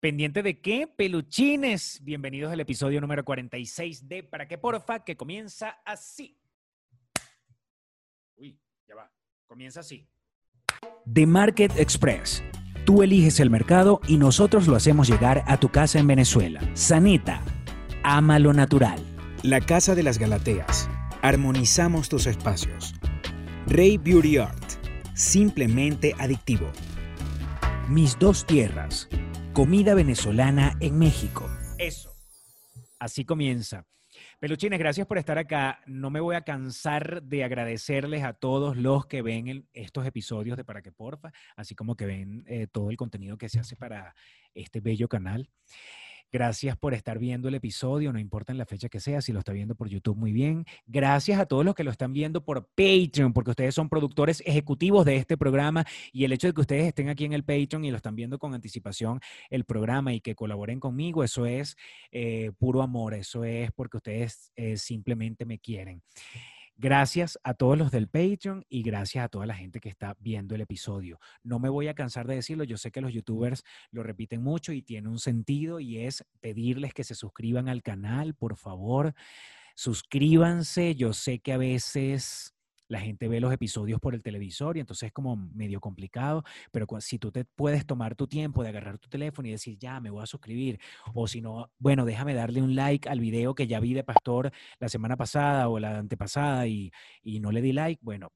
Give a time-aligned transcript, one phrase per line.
[0.00, 0.86] ¿Pendiente de qué?
[0.86, 2.00] Peluchines.
[2.02, 6.38] Bienvenidos al episodio número 46 de Para qué porfa, que comienza así.
[8.36, 9.12] Uy, ya va.
[9.46, 10.08] Comienza así.
[11.12, 12.42] The Market Express.
[12.86, 16.62] Tú eliges el mercado y nosotros lo hacemos llegar a tu casa en Venezuela.
[16.72, 17.42] Sanita.
[18.02, 19.04] Ama lo natural.
[19.42, 20.88] La Casa de las Galateas.
[21.20, 22.94] Armonizamos tus espacios.
[23.66, 24.64] Rey Beauty Art.
[25.12, 26.72] Simplemente adictivo.
[27.90, 29.10] Mis dos tierras.
[29.52, 31.50] Comida venezolana en México.
[31.76, 32.12] Eso.
[33.00, 33.84] Así comienza.
[34.38, 35.80] Peluchines, gracias por estar acá.
[35.86, 40.64] No me voy a cansar de agradecerles a todos los que ven estos episodios de
[40.64, 44.14] Para que Porfa, así como que ven eh, todo el contenido que se hace para
[44.54, 45.50] este bello canal.
[46.32, 49.40] Gracias por estar viendo el episodio, no importa en la fecha que sea, si lo
[49.40, 50.64] está viendo por YouTube, muy bien.
[50.86, 55.04] Gracias a todos los que lo están viendo por Patreon, porque ustedes son productores ejecutivos
[55.04, 57.90] de este programa y el hecho de que ustedes estén aquí en el Patreon y
[57.90, 61.76] lo están viendo con anticipación el programa y que colaboren conmigo, eso es
[62.12, 66.02] eh, puro amor, eso es porque ustedes eh, simplemente me quieren.
[66.82, 70.54] Gracias a todos los del Patreon y gracias a toda la gente que está viendo
[70.54, 71.20] el episodio.
[71.42, 74.72] No me voy a cansar de decirlo, yo sé que los youtubers lo repiten mucho
[74.72, 79.12] y tiene un sentido y es pedirles que se suscriban al canal, por favor,
[79.74, 80.94] suscríbanse.
[80.94, 82.54] Yo sé que a veces
[82.90, 86.86] la gente ve los episodios por el televisor y entonces es como medio complicado, pero
[87.00, 90.10] si tú te puedes tomar tu tiempo de agarrar tu teléfono y decir, ya, me
[90.10, 90.80] voy a suscribir,
[91.14, 94.50] o si no, bueno, déjame darle un like al video que ya vi de Pastor
[94.80, 96.90] la semana pasada o la antepasada y,
[97.22, 98.32] y no le di like, bueno.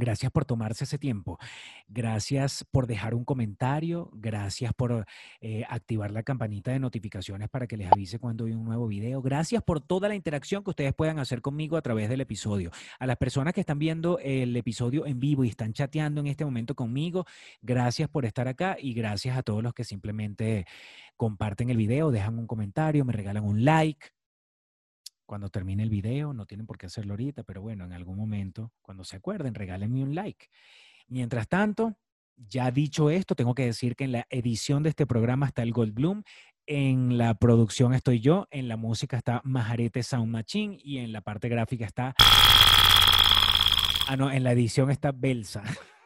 [0.00, 1.38] Gracias por tomarse ese tiempo.
[1.86, 4.10] Gracias por dejar un comentario.
[4.14, 5.04] Gracias por
[5.42, 9.20] eh, activar la campanita de notificaciones para que les avise cuando hay un nuevo video.
[9.20, 12.70] Gracias por toda la interacción que ustedes puedan hacer conmigo a través del episodio.
[12.98, 16.46] A las personas que están viendo el episodio en vivo y están chateando en este
[16.46, 17.26] momento conmigo,
[17.60, 20.64] gracias por estar acá y gracias a todos los que simplemente
[21.18, 24.19] comparten el video, dejan un comentario, me regalan un like.
[25.30, 28.72] Cuando termine el video, no tienen por qué hacerlo ahorita, pero bueno, en algún momento,
[28.82, 30.48] cuando se acuerden, regálenme un like.
[31.06, 31.96] Mientras tanto,
[32.34, 35.70] ya dicho esto, tengo que decir que en la edición de este programa está el
[35.70, 36.24] Goldblum,
[36.66, 41.20] en la producción estoy yo, en la música está Majarete Sound Machine y en la
[41.20, 42.12] parte gráfica está...
[44.08, 45.62] Ah, no, en la edición está Belsa,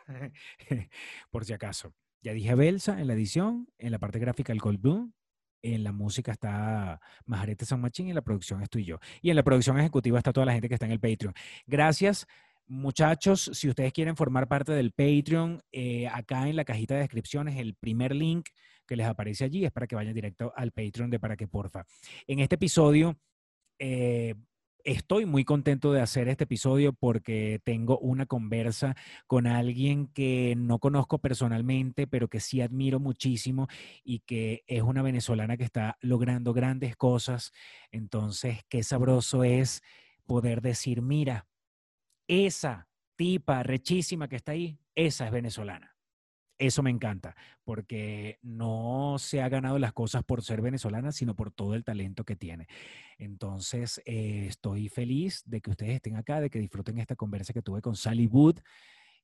[1.30, 1.94] por si acaso.
[2.20, 5.12] Ya dije Belsa en la edición, en la parte gráfica el Goldblum,
[5.64, 8.98] en la música está Majarete Sound Machine y en la producción estoy yo.
[9.22, 11.34] Y en la producción ejecutiva está toda la gente que está en el Patreon.
[11.66, 12.26] Gracias.
[12.66, 17.56] Muchachos, si ustedes quieren formar parte del Patreon, eh, acá en la cajita de descripciones,
[17.56, 18.48] el primer link
[18.86, 21.84] que les aparece allí es para que vayan directo al Patreon de Para que Porfa.
[22.26, 23.18] En este episodio,
[23.78, 24.34] eh,
[24.84, 28.94] estoy muy contento de hacer este episodio porque tengo una conversa
[29.26, 33.66] con alguien que no conozco personalmente, pero que sí admiro muchísimo
[34.04, 37.52] y que es una venezolana que está logrando grandes cosas.
[37.90, 39.82] Entonces, qué sabroso es
[40.26, 41.46] poder decir, mira,
[42.28, 45.93] esa tipa rechísima que está ahí, esa es venezolana.
[46.58, 47.34] Eso me encanta,
[47.64, 52.24] porque no se ha ganado las cosas por ser venezolana, sino por todo el talento
[52.24, 52.68] que tiene.
[53.18, 57.62] Entonces, eh, estoy feliz de que ustedes estén acá, de que disfruten esta conversa que
[57.62, 58.60] tuve con Sally Wood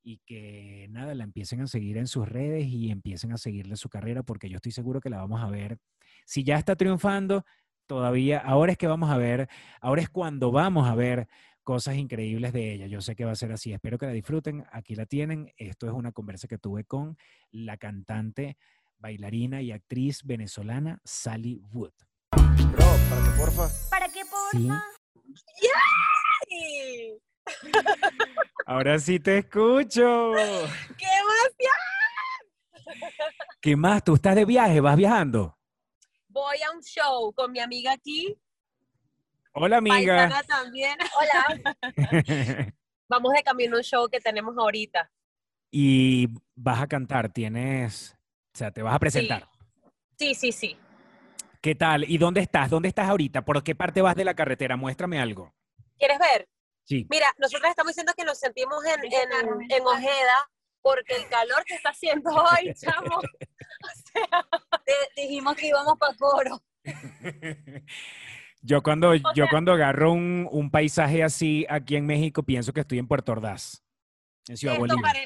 [0.03, 3.89] y que nada, la empiecen a seguir en sus redes y empiecen a seguirle su
[3.89, 5.79] carrera, porque yo estoy seguro que la vamos a ver.
[6.25, 7.45] Si ya está triunfando,
[7.87, 9.49] todavía, ahora es que vamos a ver,
[9.81, 11.29] ahora es cuando vamos a ver
[11.71, 12.89] cosas increíbles de ella.
[12.89, 13.73] Yo sé que va a ser así.
[13.73, 14.67] Espero que la disfruten.
[14.73, 15.55] Aquí la tienen.
[15.57, 17.17] Esto es una conversa que tuve con
[17.53, 18.57] la cantante,
[18.99, 21.93] bailarina y actriz venezolana Sally Wood.
[22.73, 23.69] Bro, para que porfa.
[23.89, 24.21] ¿Para qué
[24.51, 24.67] Sí.
[24.67, 24.83] porfa?
[25.63, 27.19] ¡Yay!
[28.67, 30.33] Ahora sí te escucho.
[30.99, 31.79] ¡Qué emoción!
[33.61, 34.03] ¿Qué más?
[34.03, 34.81] ¿Tú estás de viaje?
[34.81, 35.57] ¿Vas viajando?
[36.27, 38.37] Voy a un show con mi amiga aquí,
[39.53, 40.17] Hola, amiga.
[40.29, 40.97] paisana también.
[41.19, 41.75] Hola.
[43.09, 45.11] Vamos de camino a un show que tenemos ahorita.
[45.73, 47.33] y vas a cantar.
[47.33, 48.17] Tienes,
[48.55, 49.49] o sea, te vas a presentar.
[50.19, 50.79] Sí, sí, sí.
[51.61, 52.05] ¿Qué tal?
[52.09, 52.71] ¿Y dónde estás?
[52.71, 53.45] ¿Dónde estás ahorita?
[53.45, 54.77] ¿Por qué parte vas de la carretera?
[54.77, 55.53] Muéstrame algo.
[55.99, 56.49] ¿Quieres ver?
[56.85, 57.07] Sí.
[57.11, 60.51] Mira, nosotros estamos diciendo que nos sentimos en, en, en Ojeda
[60.83, 63.17] porque el calor que está haciendo hoy, chamo.
[63.17, 63.23] O
[64.13, 64.47] sea,
[64.85, 66.63] Te- dijimos que íbamos para coro.
[68.63, 72.81] Yo cuando, yo sea- cuando agarro un, un paisaje así aquí en México, pienso que
[72.81, 73.83] estoy en Puerto Ordaz,
[74.49, 75.17] en Ciudad esto Bolívar.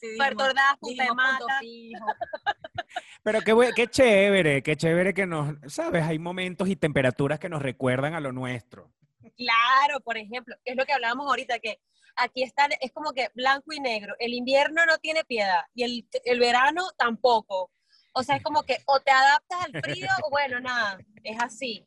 [0.00, 0.76] Sí, Puerto Ordaz,
[1.14, 1.58] Mata.
[1.60, 2.06] fijo.
[3.22, 6.04] Pero qué, qué chévere, qué chévere que nos, ¿sabes?
[6.04, 8.90] Hay momentos y temperaturas que nos recuerdan a lo nuestro.
[9.36, 11.80] Claro, por ejemplo, es lo que hablábamos ahorita, que
[12.16, 14.14] aquí está, es como que blanco y negro.
[14.18, 17.70] El invierno no tiene piedad y el, el verano tampoco.
[18.12, 21.86] O sea, es como que o te adaptas al frío o bueno, nada, es así.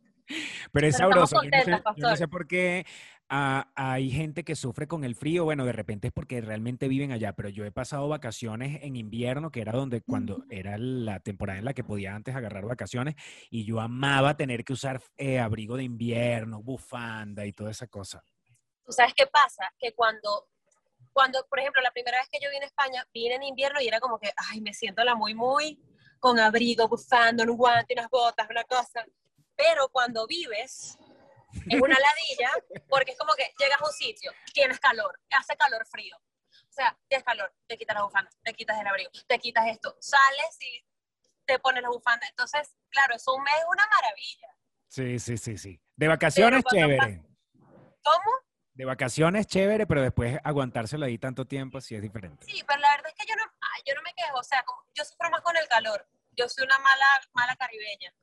[0.71, 1.35] Pero es Pero sabroso.
[1.43, 2.85] Yo no sé- yo no sé por qué
[3.29, 5.43] ah, hay gente que sufre con el frío.
[5.43, 9.51] Bueno, de repente es porque realmente viven allá, pero yo he pasado vacaciones en invierno,
[9.51, 13.15] que era donde cuando era la temporada en la que podía antes agarrar vacaciones,
[13.49, 18.23] y yo amaba tener que usar eh, abrigo de invierno, bufanda y toda esa cosa.
[18.85, 19.71] ¿Tú sabes qué pasa?
[19.79, 20.49] Que cuando,
[21.11, 23.87] cuando, por ejemplo, la primera vez que yo vine a España, vine en invierno y
[23.87, 25.79] era como que, ay, me siento la muy, muy,
[26.19, 29.05] con abrigo, bufando, un guante, unas botas, una cosa.
[29.55, 30.97] Pero cuando vives,
[31.69, 32.51] es una ladilla,
[32.89, 36.15] porque es como que llegas a un sitio, tienes calor, hace calor frío.
[36.17, 39.95] O sea, tienes calor, te quitas la bufanda, te quitas el abrigo, te quitas esto,
[39.99, 40.85] sales y
[41.45, 42.27] te pones la bufanda.
[42.27, 44.47] Entonces, claro, eso un mes es una maravilla.
[44.87, 45.81] Sí, sí, sí, sí.
[45.95, 47.21] De vacaciones, chévere.
[48.03, 48.31] ¿Cómo?
[48.73, 52.45] De vacaciones, chévere, pero después aguantárselo ahí tanto tiempo sí es diferente.
[52.47, 53.43] Sí, pero la verdad es que yo no,
[53.85, 56.07] yo no me quejo, o sea, como- yo sufro más con el calor.
[56.35, 58.13] Yo soy una mala, mala caribeña.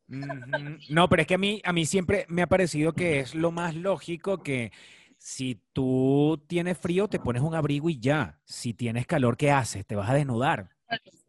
[0.89, 3.53] No, pero es que a mí, a mí siempre me ha parecido que es lo
[3.53, 4.73] más lógico que
[5.21, 8.41] si tú tienes frío, te pones un abrigo y ya.
[8.45, 9.87] Si tienes calor, ¿qué haces?
[9.87, 10.71] Te vas a desnudar.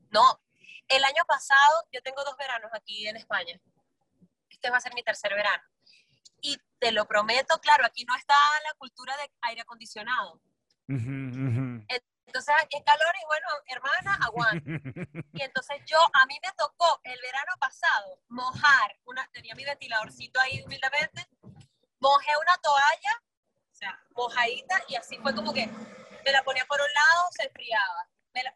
[0.10, 0.42] No,
[0.88, 3.60] el año pasado yo tengo dos veranos aquí en España.
[4.50, 5.63] Este va a ser mi tercer verano.
[6.42, 10.42] Y te lo prometo, claro, aquí no está la cultura de aire acondicionado.
[12.31, 14.63] Entonces aquí es calor y bueno, hermana, aguanta.
[15.33, 20.39] Y entonces yo, a mí me tocó el verano pasado mojar, una, tenía mi ventiladorcito
[20.39, 21.28] ahí humildemente,
[22.00, 23.22] mojé una toalla,
[23.69, 27.44] o sea, mojadita, y así fue como que me la ponía por un lado, se
[27.44, 28.07] enfriaba.
[28.34, 28.56] Me la,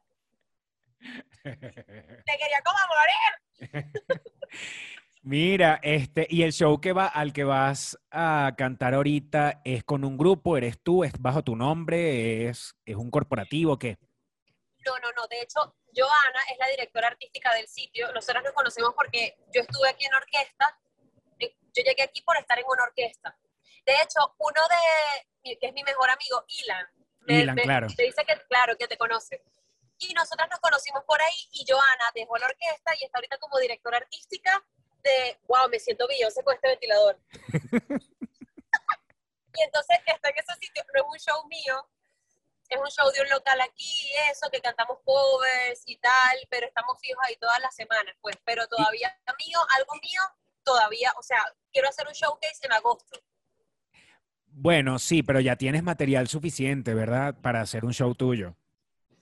[1.44, 3.45] me quería como morir.
[5.36, 10.06] Mira, este, y el show que va, al que vas a cantar ahorita es con
[10.06, 13.98] un grupo, eres tú, es bajo tu nombre, es, es un corporativo, ¿qué?
[14.86, 15.28] No, no, no.
[15.28, 18.14] De hecho, Joana es la directora artística del sitio.
[18.14, 20.80] Nosotros nos conocemos porque yo estuve aquí en orquesta.
[21.40, 23.38] Eh, Yo llegué aquí por estar en una orquesta.
[23.86, 26.88] De hecho, uno de, que es mi mejor amigo, Ilan,
[27.28, 27.88] me, Ilan, me- claro.
[27.98, 29.44] me dice que, claro, que te conoce.
[29.98, 33.60] Y nosotras nos conocimos por ahí y Joana dejó la orquesta y está ahorita como
[33.60, 34.64] directora artística
[35.10, 37.20] de, wow, me siento Beyoncé con este ventilador.
[39.54, 41.88] y entonces está en ese sitio, no es un show mío,
[42.70, 47.00] es un show de un local aquí, eso, que cantamos covers y tal, pero estamos
[47.00, 49.16] fijos ahí todas las semanas, pues, pero todavía
[49.46, 50.22] mío, algo mío,
[50.64, 53.20] todavía, o sea, quiero hacer un showcase en agosto.
[54.48, 57.36] Bueno, sí, pero ya tienes material suficiente, ¿verdad?
[57.42, 58.56] Para hacer un show tuyo.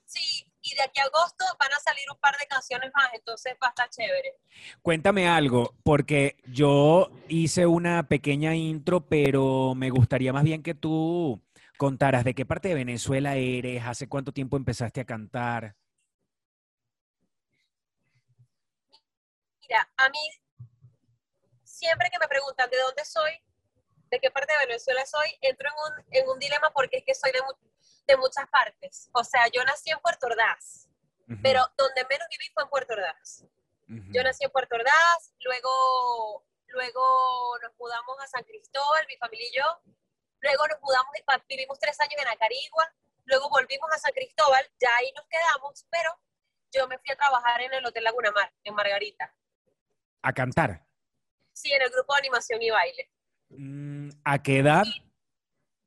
[0.06, 3.54] Sí, y de aquí a agosto van a salir un par de canciones más, entonces
[3.62, 4.40] va a estar chévere.
[4.82, 11.42] Cuéntame algo, porque yo hice una pequeña intro, pero me gustaría más bien que tú
[11.78, 15.76] contaras de qué parte de Venezuela eres, hace cuánto tiempo empezaste a cantar.
[19.62, 20.30] Mira, a mí,
[21.66, 23.32] siempre que me preguntan de dónde soy,
[24.10, 27.16] de qué parte de Venezuela soy, entro en un, en un dilema porque es que
[27.16, 27.40] soy de,
[28.08, 29.10] de muchas partes.
[29.14, 30.90] O sea, yo nací en Puerto Ordaz,
[31.42, 33.46] pero donde menos viví fue en Puerto Ordaz.
[33.88, 39.56] Yo nací en Puerto Ordaz, luego, luego nos mudamos a San Cristóbal, mi familia y
[39.56, 39.94] yo.
[40.40, 41.14] Luego nos mudamos,
[41.48, 42.94] vivimos tres años en Acarigua.
[43.26, 46.12] Luego volvimos a San Cristóbal, ya ahí nos quedamos, pero
[46.74, 49.34] yo me fui a trabajar en el Hotel Laguna Mar, en Margarita.
[50.22, 50.86] A cantar.
[51.54, 53.10] Sí, en el grupo de animación y baile.
[53.50, 54.84] Mm, ¿A qué edad?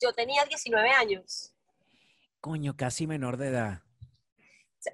[0.01, 1.56] Yo tenía 19 años.
[2.47, 3.83] Coño, casi menor de edad.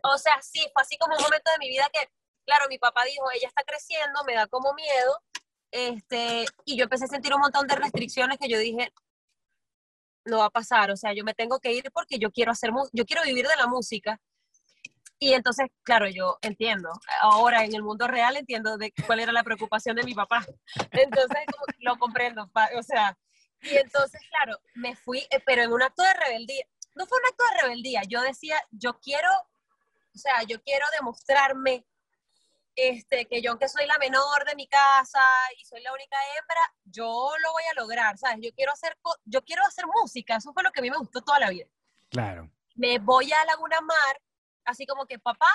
[0.05, 2.11] O sea, sí, fue así como un momento de mi vida que,
[2.47, 5.21] claro, mi papá dijo, ella está creciendo, me da como miedo.
[5.71, 8.91] Este, y yo empecé a sentir un montón de restricciones que yo dije,
[10.25, 12.71] no va a pasar, o sea, yo me tengo que ir porque yo quiero hacer,
[12.95, 14.19] yo quiero vivir de la música.
[15.19, 16.89] Y entonces, claro, yo entiendo,
[17.21, 20.43] ahora en el mundo real entiendo de cuál era la preocupación de mi papá.
[20.91, 23.15] Entonces, como que lo comprendo, o sea,
[23.61, 27.27] y entonces, claro, me fui, eh, pero en un acto de rebeldía, no fue un
[27.27, 29.29] acto de rebeldía, yo decía, yo quiero,
[30.15, 31.87] o sea, yo quiero demostrarme
[32.75, 35.21] este, que yo aunque soy la menor de mi casa
[35.61, 38.39] y soy la única hembra, yo lo voy a lograr, ¿sabes?
[38.43, 41.21] Yo quiero hacer, yo quiero hacer música, eso fue lo que a mí me gustó
[41.21, 41.67] toda la vida.
[42.11, 42.51] Claro.
[42.75, 44.21] Me voy a Laguna Mar,
[44.65, 45.49] así como que papá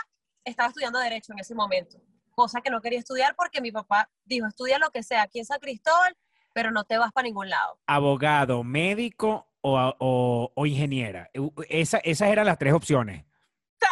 [0.44, 1.98] estaba estudiando Derecho en ese momento,
[2.32, 5.46] cosa que no quería estudiar porque mi papá dijo, estudia lo que sea aquí en
[5.46, 6.15] San Cristóbal,
[6.53, 7.79] pero no te vas para ningún lado.
[7.88, 11.30] Abogado, médico o, o- o ingeniera.
[11.70, 13.26] Esa- esas eran las tres opciones.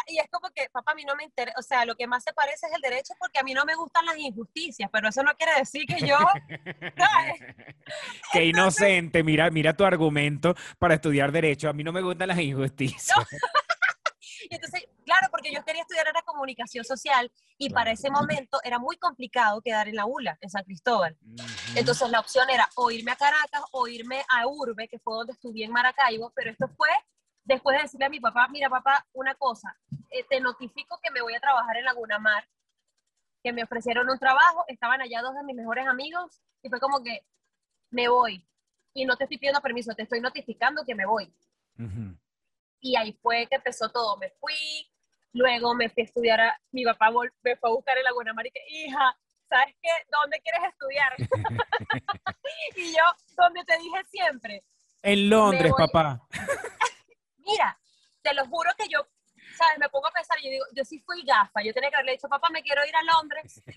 [0.08, 2.24] Y es como que, papá, a mí no me interesa, o sea, lo que más
[2.24, 5.24] se parece es el derecho porque a mí no me gustan las injusticias, pero eso
[5.24, 6.18] no quiere decir que yo.
[8.34, 11.70] Qué inocente, mira, mira tu argumento para estudiar derecho.
[11.70, 13.18] A mí no me gustan las injusticias.
[14.50, 18.80] Y entonces Claro, porque yo quería estudiar era comunicación social y para ese momento era
[18.80, 21.16] muy complicado quedar en la ULA, en San Cristóbal.
[21.76, 25.34] Entonces la opción era o irme a Caracas o irme a Urbe, que fue donde
[25.34, 26.90] estudié en Maracaibo, pero esto fue
[27.44, 29.78] después de decirle a mi papá, mira papá, una cosa,
[30.10, 32.48] eh, te notifico que me voy a trabajar en Laguna Mar,
[33.44, 37.04] que me ofrecieron un trabajo, estaban allá dos de mis mejores amigos y fue como
[37.04, 37.24] que
[37.92, 38.44] me voy.
[38.94, 41.32] Y no te estoy pidiendo permiso, te estoy notificando que me voy.
[42.80, 44.18] Y ahí fue que empezó todo.
[44.18, 44.56] Me fui,
[45.36, 47.12] luego me fui a estudiar, a, mi papá
[47.44, 49.16] me fue a buscar en Laguna Mar y que, hija,
[49.50, 49.90] ¿sabes qué?
[50.10, 51.14] ¿Dónde quieres estudiar?
[52.78, 53.04] y yo,
[53.38, 54.64] donde te dije siempre.
[55.04, 56.26] En Londres, papá.
[57.46, 57.78] Mira,
[58.22, 59.06] te lo juro que yo,
[59.58, 59.78] ¿sabes?
[59.78, 62.30] Me pongo a pensar, yo digo, yo sí fui gafa, yo tenía que haberle dicho,
[62.30, 63.72] papá, me quiero ir a Londres, o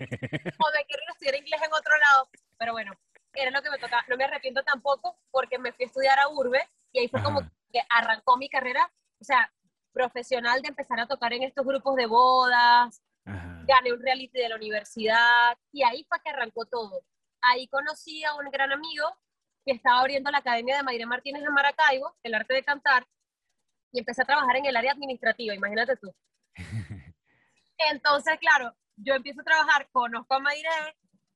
[0.73, 2.93] me quiero ir a estudiar inglés en otro lado, pero bueno,
[3.33, 4.03] era lo que me tocaba.
[4.07, 7.41] No me arrepiento tampoco porque me fui a estudiar a Urbe y ahí fue como
[7.71, 8.89] que arrancó mi carrera,
[9.19, 9.51] o sea,
[9.91, 13.01] profesional de empezar a tocar en estos grupos de bodas,
[13.69, 17.01] gané un reality de la universidad y ahí fue que arrancó todo.
[17.41, 19.05] Ahí conocí a un gran amigo
[19.65, 23.05] que estaba abriendo la Academia de Mayre Martínez en Maracaibo, el arte de cantar,
[23.91, 26.13] y empecé a trabajar en el área administrativa, imagínate tú.
[27.77, 30.69] Entonces, claro, yo empiezo a trabajar, conozco a Mayre,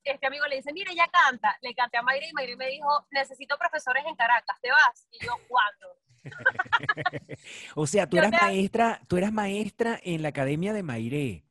[0.03, 3.07] este amigo le dice, mire, ella canta, le canté a Mayre y Mayre me dijo,
[3.11, 5.07] necesito profesores en Caracas, ¿te vas?
[5.11, 6.02] Y yo, ¿cuándo?
[7.75, 11.45] o sea, tú eras maestra, tú eras maestra en la Academia de Mayre.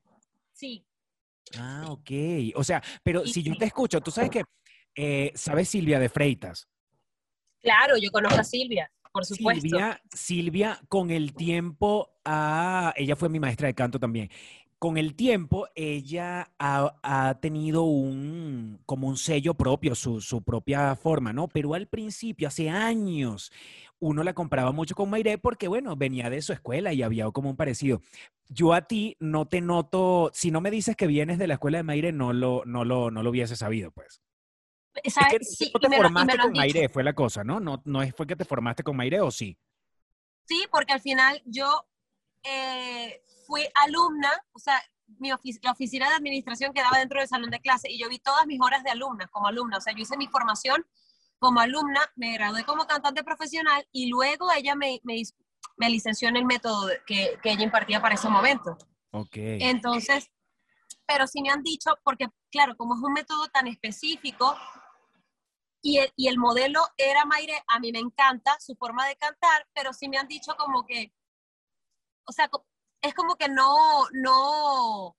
[0.52, 0.84] Sí.
[1.58, 2.10] Ah, ok.
[2.54, 4.44] O sea, pero si yo te escucho, tú sabes que,
[4.94, 6.68] eh, ¿sabes Silvia de Freitas?
[7.60, 9.60] Claro, yo conozco a Silvia por supuesto.
[9.60, 14.30] Silvia, Silvia con el tiempo, ah, ella fue mi maestra de canto también.
[14.82, 21.32] Con el tiempo, ella ha, tenido un, como un sello propio, su, su, propia forma,
[21.32, 21.46] ¿no?
[21.46, 23.52] Pero al principio, hace años,
[24.00, 27.50] uno la comparaba mucho con Mayre porque, bueno, venía de su escuela y había como
[27.50, 28.02] un parecido.
[28.48, 31.78] Yo a ti no te noto, si no me dices que vienes de la escuela
[31.78, 34.20] de Mayre, no lo, no lo, no lo hubiese sabido, pues.
[35.04, 37.60] Es que sí, no te formaste con fue la cosa, ¿no?
[37.60, 37.80] ¿no?
[37.84, 39.56] No fue que te formaste con Mayre o sí.
[40.44, 41.86] Sí, porque al final yo
[42.42, 44.80] eh, fui alumna, o sea,
[45.18, 48.46] mi la oficina de administración quedaba dentro del salón de clase y yo vi todas
[48.46, 50.86] mis horas de alumna como alumna, o sea, yo hice mi formación
[51.38, 55.22] como alumna, me gradué como cantante profesional y luego ella me, me,
[55.76, 58.78] me licenció en el método que, que, ella impartía para ese momento.
[59.10, 59.32] Ok.
[59.34, 60.30] Entonces,
[61.04, 64.56] pero sí me han dicho, porque claro, como es un método tan específico,
[65.82, 69.66] y el, y el modelo era Mayre, a mí me encanta su forma de cantar,
[69.74, 71.12] pero sí me han dicho como que,
[72.24, 72.48] o sea,
[73.02, 75.16] es como que no, no,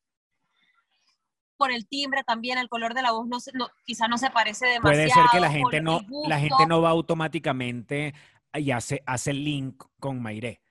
[1.58, 4.66] por el timbre también, el color de la voz, no, no quizá no se parece
[4.66, 4.82] demasiado.
[4.82, 8.14] Puede ser que la gente, no, la gente no va automáticamente
[8.54, 10.62] y hace, hace el link con Mayre.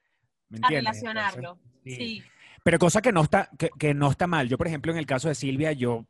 [0.48, 0.88] ¿Me entiendes?
[0.88, 2.22] A relacionarlo, sí.
[2.64, 4.48] Pero cosa que no está, que, no está mal.
[4.48, 6.06] Yo, por ejemplo, en el caso de Silvia, yo,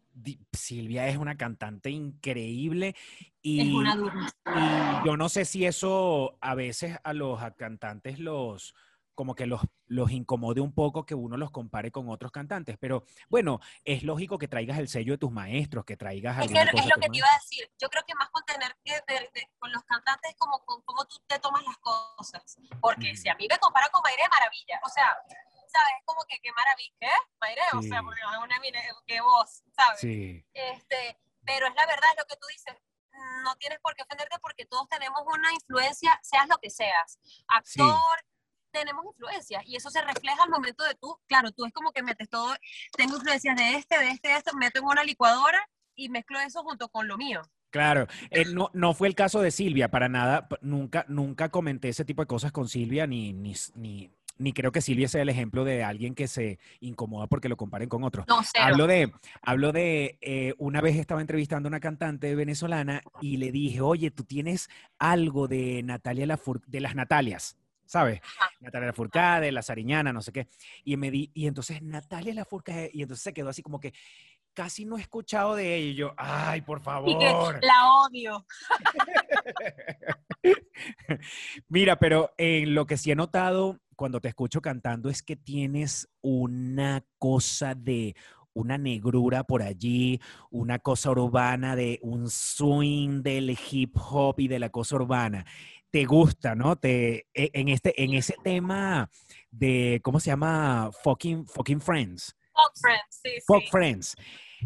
[0.52, 2.94] Silvia es una cantante increíble
[3.40, 8.74] y, es una y yo no sé si eso a veces a los cantantes los,
[9.14, 12.76] como que los, los incomode un poco que uno los compare con otros cantantes.
[12.78, 16.58] Pero bueno, es lógico que traigas el sello de tus maestros, que traigas Es, que,
[16.58, 17.70] es lo que te iba a decir.
[17.80, 21.16] Yo creo que más con tener que ver con los cantantes como con cómo tú
[21.26, 22.56] te tomas las cosas.
[22.80, 24.80] Porque si a mí me compara con Mayre, maravilla.
[24.84, 25.16] O sea,
[25.72, 25.94] ¿sabes?
[25.98, 27.10] Es como que qué maravilla, ¿qué?
[27.40, 28.56] Mayre, o sea, porque es una
[29.06, 30.00] qué voz, ¿sabes?
[30.00, 30.44] Sí.
[30.52, 32.74] Este, pero es la verdad, es lo que tú dices,
[33.44, 38.24] no tienes por qué ofenderte porque todos tenemos una influencia, seas lo que seas, actor,
[38.72, 42.02] tenemos influencia y eso se refleja al momento de tú, claro, tú es como que
[42.02, 42.54] metes todo,
[42.96, 46.62] tengo influencias de este, de este, de esto, meto en una licuadora y mezclo eso
[46.62, 47.42] junto con lo mío.
[47.70, 52.04] Claro, eh, no, no fue el caso de Silvia, para nada, nunca, nunca comenté ese
[52.04, 55.64] tipo de cosas con Silvia, ni, ni, ni, ni creo que Silvia sea el ejemplo
[55.64, 58.26] de alguien que se incomoda porque lo comparen con otros.
[58.28, 59.10] No, hablo de,
[59.40, 64.10] hablo de eh, una vez estaba entrevistando a una cantante venezolana y le dije, oye,
[64.10, 66.26] tú tienes algo de Natalia
[66.66, 67.56] de las Natalias.
[67.92, 68.22] ¿Sabes?
[68.60, 70.48] Natalia Lafourcade, la Sariñana, no sé qué.
[70.82, 73.92] Y me di, y entonces Natalia Lafourcade, y entonces se quedó así como que,
[74.54, 75.90] casi no he escuchado de ella.
[75.90, 77.60] Y yo, ay, por favor.
[77.62, 78.46] la odio.
[81.68, 86.08] Mira, pero en lo que sí he notado cuando te escucho cantando es que tienes
[86.22, 88.16] una cosa de
[88.54, 90.18] una negrura por allí,
[90.50, 95.44] una cosa urbana de un swing del hip hop y de la cosa urbana.
[95.92, 96.76] Te gusta, ¿no?
[96.76, 99.10] Te, e, en, este, en ese tema
[99.50, 100.90] de, ¿cómo se llama?
[101.04, 102.34] Fucking, fucking Friends.
[102.54, 103.30] Fuck Friends, sí.
[103.46, 104.16] Fuck Friends.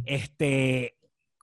[0.05, 0.97] Este,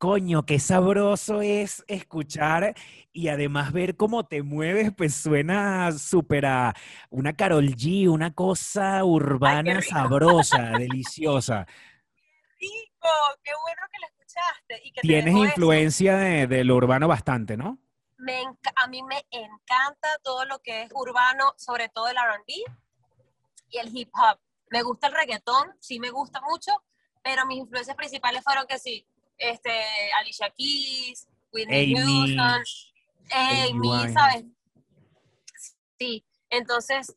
[0.04, 2.76] coño, qué sabroso es escuchar
[3.12, 6.74] y además ver cómo te mueves, pues suena súper a
[7.10, 11.68] una Carol G, una cosa urbana sabrosa, deliciosa.
[12.58, 13.10] Rico,
[13.44, 14.88] qué bueno que lo escuchaste.
[14.88, 17.80] Y que Tienes influencia de, de lo urbano bastante, ¿no?
[18.24, 18.42] Me
[18.76, 22.54] a mí me encanta todo lo que es urbano, sobre todo el R&B
[23.70, 24.40] y el hip hop.
[24.70, 26.72] Me gusta el reggaetón, sí me gusta mucho,
[27.22, 29.06] pero mis influencias principales fueron que sí,
[29.38, 29.72] este,
[30.20, 32.64] Alicia Keys, Whitney Houston,
[33.32, 34.14] Amy Amy.
[34.14, 34.46] ¿sabes?
[36.00, 37.16] Sí, entonces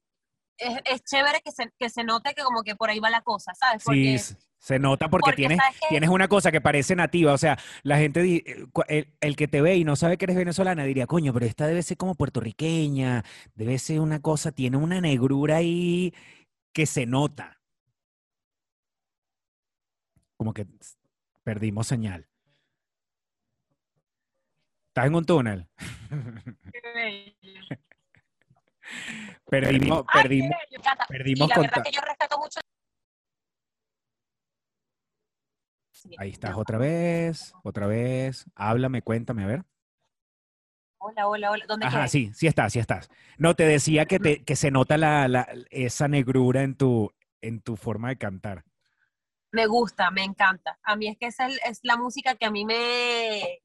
[0.59, 3.23] es, es chévere que se, que se note que como que por ahí va la
[3.23, 3.83] cosa, ¿sabes?
[3.83, 4.19] Sí, Porque,
[4.59, 5.59] se nota porque, porque, tienes,
[5.89, 7.33] tienes una cosa que parece nativa.
[7.33, 10.37] O sea, la gente, eh, el, el que te ve y no sabe que eres
[10.37, 15.01] venezolana diría, coño, pero esta debe ser como puertorriqueña, debe ser una cosa, tiene una
[15.01, 16.15] negrura ahí
[16.73, 17.61] que se nota.
[20.37, 20.67] Como que
[21.43, 22.29] perdimos señal.
[24.89, 25.69] ¿Estás en un túnel?
[26.73, 27.61] qué bello.
[29.49, 30.57] Perdimos, Ay, perdimos,
[31.09, 32.61] perdimos y la verdad que yo respeto mucho.
[36.19, 38.45] Ahí estás otra vez, otra vez.
[38.55, 39.65] Háblame, cuéntame, a ver.
[40.99, 41.65] Hola, hola, hola.
[41.67, 42.09] ¿Dónde Ajá, quedé?
[42.09, 43.09] sí, sí estás, sí estás.
[43.39, 47.61] No, te decía que, te, que se nota la, la- esa negrura en tu, en
[47.61, 48.65] tu forma de cantar.
[49.53, 50.79] Me gusta, me encanta.
[50.83, 53.61] A mí es que esa es, es la música que a mí me,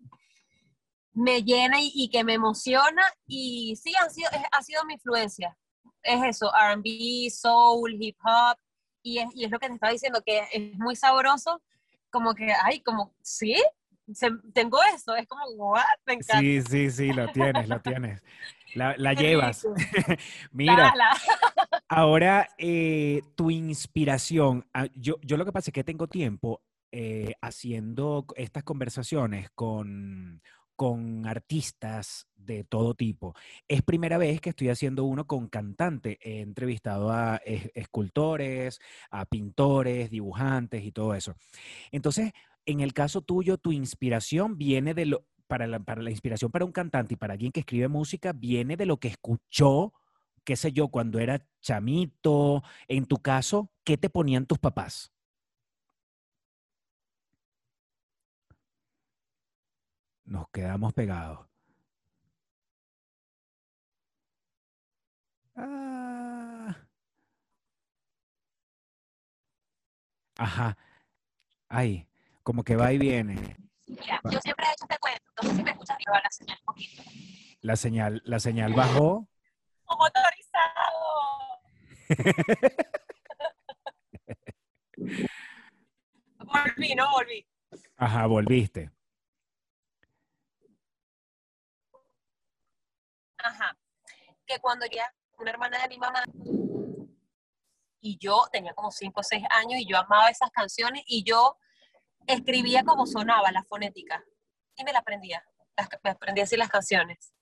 [1.14, 3.04] me llena y, y que me emociona.
[3.28, 5.58] Y sí, han sido, es- ha sido mi influencia.
[6.04, 8.58] Es eso, RB, soul, hip hop.
[9.04, 11.62] Y es, y es lo que te estaba diciendo, que es muy sabroso.
[12.10, 13.56] Como que, ay, como, ¿sí?
[14.14, 15.16] Se- tengo eso.
[15.16, 15.82] Es como, what?
[16.06, 16.40] Me encanta.
[16.40, 18.22] Sí, sí, sí, lo tienes, lo tienes.
[18.76, 19.66] La, la llevas.
[20.52, 20.94] Mira,
[21.90, 24.66] ahora eh, tu inspiración.
[24.74, 30.42] ah, Yo, yo lo que pasa es que tengo tiempo eh, haciendo estas conversaciones con,
[30.82, 33.36] con artistas de todo tipo.
[33.68, 36.18] Es primera vez que estoy haciendo uno con cantante.
[36.24, 38.80] He entrevistado a es- escultores,
[39.12, 41.36] a pintores, dibujantes y todo eso.
[41.92, 42.32] Entonces,
[42.66, 47.14] en el caso tuyo, tu inspiración viene de lo, para la inspiración para un cantante
[47.16, 49.94] y para alguien que escribe música, viene de lo que escuchó,
[50.44, 52.64] qué sé yo, cuando era chamito.
[52.88, 55.12] En tu caso, ¿qué te ponían tus papás?
[60.26, 61.48] Nos quedamos pegados.
[65.56, 66.76] Ah.
[70.38, 70.78] Ajá.
[71.68, 72.08] Ay,
[72.44, 73.58] como que va y viene.
[73.88, 75.24] Mira, yo siempre he hecho este cuento.
[75.42, 77.04] No sé si me escuchas arriba la señal un poquito.
[77.62, 79.28] La señal, la señal bajó.
[79.86, 80.42] ¡Oh, motorizado!
[86.40, 87.46] volví, no volví.
[87.98, 88.92] Ajá, volviste.
[93.38, 93.78] Ajá.
[94.52, 95.10] Que cuando ya
[95.40, 96.24] una hermana de mi mamá
[98.02, 101.58] y yo tenía como 5 o 6 años y yo amaba esas canciones y yo
[102.28, 104.22] escribía como sonaba la fonética
[104.76, 105.42] y me la aprendía.
[105.78, 107.34] Las, me aprendía así las canciones.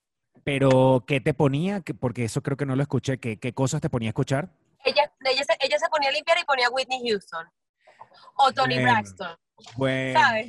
[0.44, 1.80] Pero, ¿qué te ponía?
[1.80, 3.18] Que- Porque eso creo que no lo escuché.
[3.18, 4.50] ¿Qué, qué cosas te ponía a escuchar?
[4.84, 7.44] Ella, ella, se, ella se ponía a limpiar y ponía Whitney Houston
[8.36, 8.92] o Tony Bueno.
[8.92, 9.36] Braxton.
[9.76, 10.20] Bueno.
[10.20, 10.48] ¿Sabes?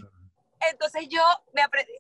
[0.72, 1.22] Entonces yo
[1.54, 1.92] me aprendí,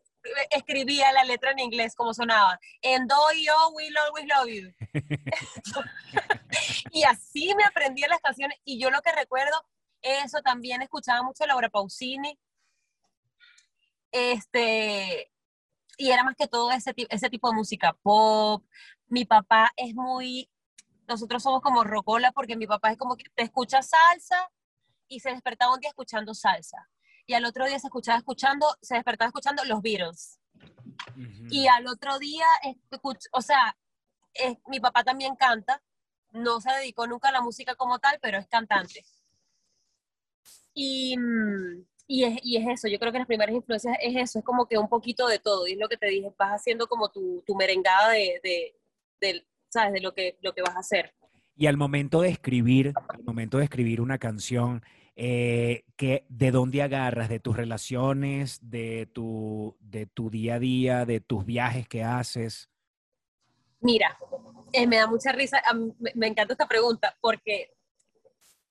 [0.49, 2.59] escribía la letra en inglés como sonaba.
[2.81, 4.73] En do y yo will always love you.
[6.91, 9.65] y así me aprendí las canciones y yo lo que recuerdo,
[10.01, 12.37] eso también escuchaba mucho Laura Pausini.
[14.11, 15.31] Este,
[15.97, 18.65] y era más que todo ese, ese tipo de música pop.
[19.07, 20.49] Mi papá es muy,
[21.07, 24.49] nosotros somos como rocola porque mi papá es como que te escucha salsa
[25.07, 26.89] y se despertaba un día escuchando salsa.
[27.31, 30.37] Y al otro día se escuchaba escuchando, se despertaba escuchando los Beatles.
[31.15, 31.45] Ujú.
[31.49, 32.43] Y al otro día,
[32.91, 33.77] escuch- o sea,
[34.33, 35.81] es- mi papá también canta,
[36.31, 39.05] no se dedicó nunca a la música como tal, pero es cantante.
[40.73, 41.15] Y,
[42.05, 44.65] y, es, y es eso, yo creo que las primeras influencias es eso, es como
[44.67, 47.41] que un poquito de todo, y es lo que te dije, vas haciendo como tu,
[47.47, 48.75] tu merengada de, de,
[49.21, 49.93] del- ¿sabes?
[49.93, 51.15] De lo que, lo que vas a hacer.
[51.55, 54.83] Y al momento de escribir, al momento de escribir una canción,
[55.23, 57.29] eh, que, ¿de dónde agarras?
[57.29, 58.57] ¿De tus relaciones?
[58.63, 61.05] ¿De tu, ¿De tu día a día?
[61.05, 62.71] ¿De tus viajes que haces?
[63.81, 64.17] Mira,
[64.73, 67.71] eh, me da mucha risa, mí me, me encanta esta pregunta, porque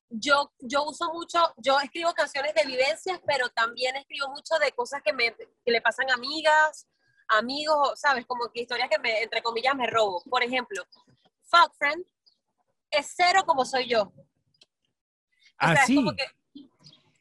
[0.09, 5.03] yo, yo uso mucho, yo escribo canciones de vivencias, pero también escribo mucho de cosas
[5.05, 6.89] que, me, que le pasan a amigas,
[7.29, 8.27] amigos, ¿sabes?
[8.27, 10.21] Como que historias que me, entre comillas, me robo.
[10.29, 10.83] Por ejemplo,
[11.45, 12.05] Fuck Friend
[12.91, 14.03] es cero como soy yo.
[14.03, 14.13] O
[15.59, 15.93] Ah, sea, sí.
[15.95, 16.25] es como que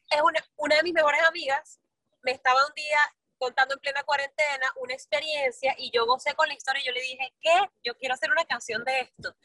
[0.09, 1.79] es una, una de mis mejores amigas,
[2.21, 2.97] me estaba un día
[3.37, 7.01] contando en plena cuarentena una experiencia y yo gocé con la historia y yo le
[7.01, 7.69] dije, ¿qué?
[7.83, 9.35] Yo quiero hacer una canción de esto.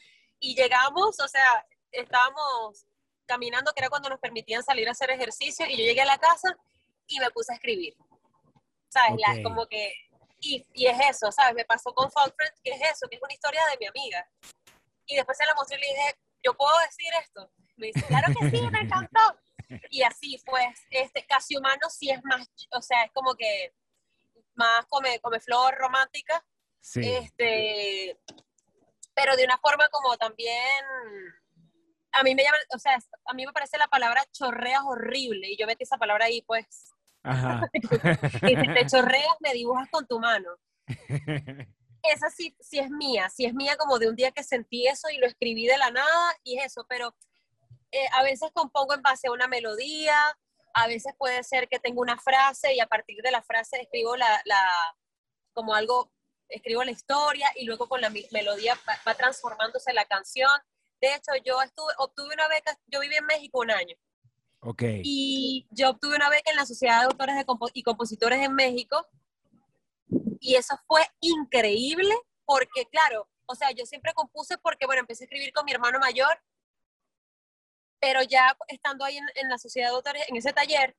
[0.41, 2.85] Y llegamos, o sea, estábamos
[3.27, 6.19] caminando, que era cuando nos permitían salir a hacer ejercicio, y yo llegué a la
[6.19, 6.57] casa
[7.07, 7.95] y me puse a escribir.
[8.89, 9.15] ¿Sabes?
[9.19, 9.43] La- Ok.
[9.45, 9.93] como que,
[10.41, 11.55] y, y es eso, ¿sabes?
[11.55, 14.29] Me pasó con Folk Friends, que es eso, que es una historia de mi amiga.
[15.07, 17.51] Y después se la mostré y le dije, ¿yo puedo decir esto?
[17.77, 19.39] Me dice, claro que sí, me encantó.
[19.91, 23.75] Y así, pues, este, Casi Humano sí es más, o sea, es como que
[24.55, 26.45] más come, come flor romántica,
[26.81, 27.01] Sí.
[27.03, 28.19] este,
[29.15, 30.85] pero de una forma como también,
[32.13, 35.57] a mí me llama, o sea, a mí me parece la palabra chorreas horrible, y
[35.57, 37.63] yo metí esa palabra ahí, pues, Ajá.
[38.43, 40.51] y si te chorreas, me dibujas con tu mano.
[42.03, 45.09] Esa sí, sí es mía, sí es mía como de un día que sentí eso
[45.09, 47.15] y lo escribí de la nada, y es eso, pero
[47.95, 50.17] eh, a veces compongo en base a una melodía,
[50.75, 54.17] a veces puede ser que tengo una frase y a partir de la frase escribo
[54.17, 54.61] la, la
[55.53, 56.11] como algo,
[56.49, 60.51] escribo la historia y luego con la melodía va, va transformándose la canción.
[61.01, 63.97] De hecho, yo estuve, obtuve una beca, yo viví en México un año
[64.61, 64.83] ok.
[65.05, 68.55] y yo obtuve una beca en la Sociedad de Autores de Compo- y Compositores en
[68.55, 69.07] México
[70.41, 75.27] y eso fue increíble porque, claro, o sea, yo siempre compuse porque, bueno, empecé a
[75.27, 76.39] escribir con mi hermano mayor,
[78.05, 80.95] pero ya estando ahí en, en la Sociedad de Autores, en ese taller,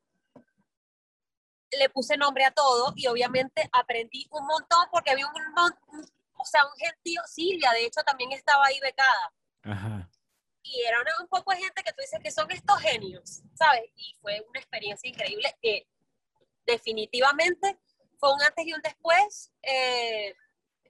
[1.77, 6.11] le puse nombre a todo y obviamente aprendí un montón porque había un, mon- un-
[6.33, 9.31] o sea, un gentío, Silvia, de hecho, también estaba ahí becada
[9.65, 10.09] Ajá.
[10.63, 13.83] y era una- un poco de gente que tú dices que son estos genios, ¿sabes?
[13.97, 15.87] Y fue una experiencia increíble que
[16.65, 17.77] definitivamente
[18.17, 19.51] fue un antes y un después.
[19.61, 20.33] eh,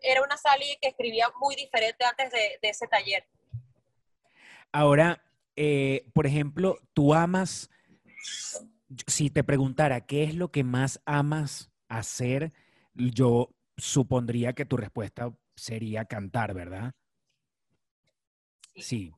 [0.02, 3.28] era una Sally que escribía muy diferente antes de, de ese taller.
[4.72, 5.22] Ahora,
[5.56, 7.70] eh, por ejemplo, tú amas,
[9.08, 12.54] si te preguntara qué es lo que más amas hacer,
[12.94, 16.94] yo supondría que tu respuesta sería cantar, ¿verdad?
[18.76, 19.14] Sí.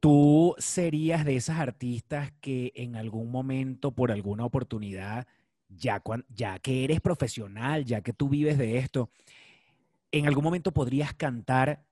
[0.00, 5.26] ¿Tú serías de esas artistas que en algún momento, por alguna oportunidad,
[5.68, 9.10] ya, ya que eres profesional, ya que tú vives de esto,
[10.10, 11.84] en algún momento podrías cantar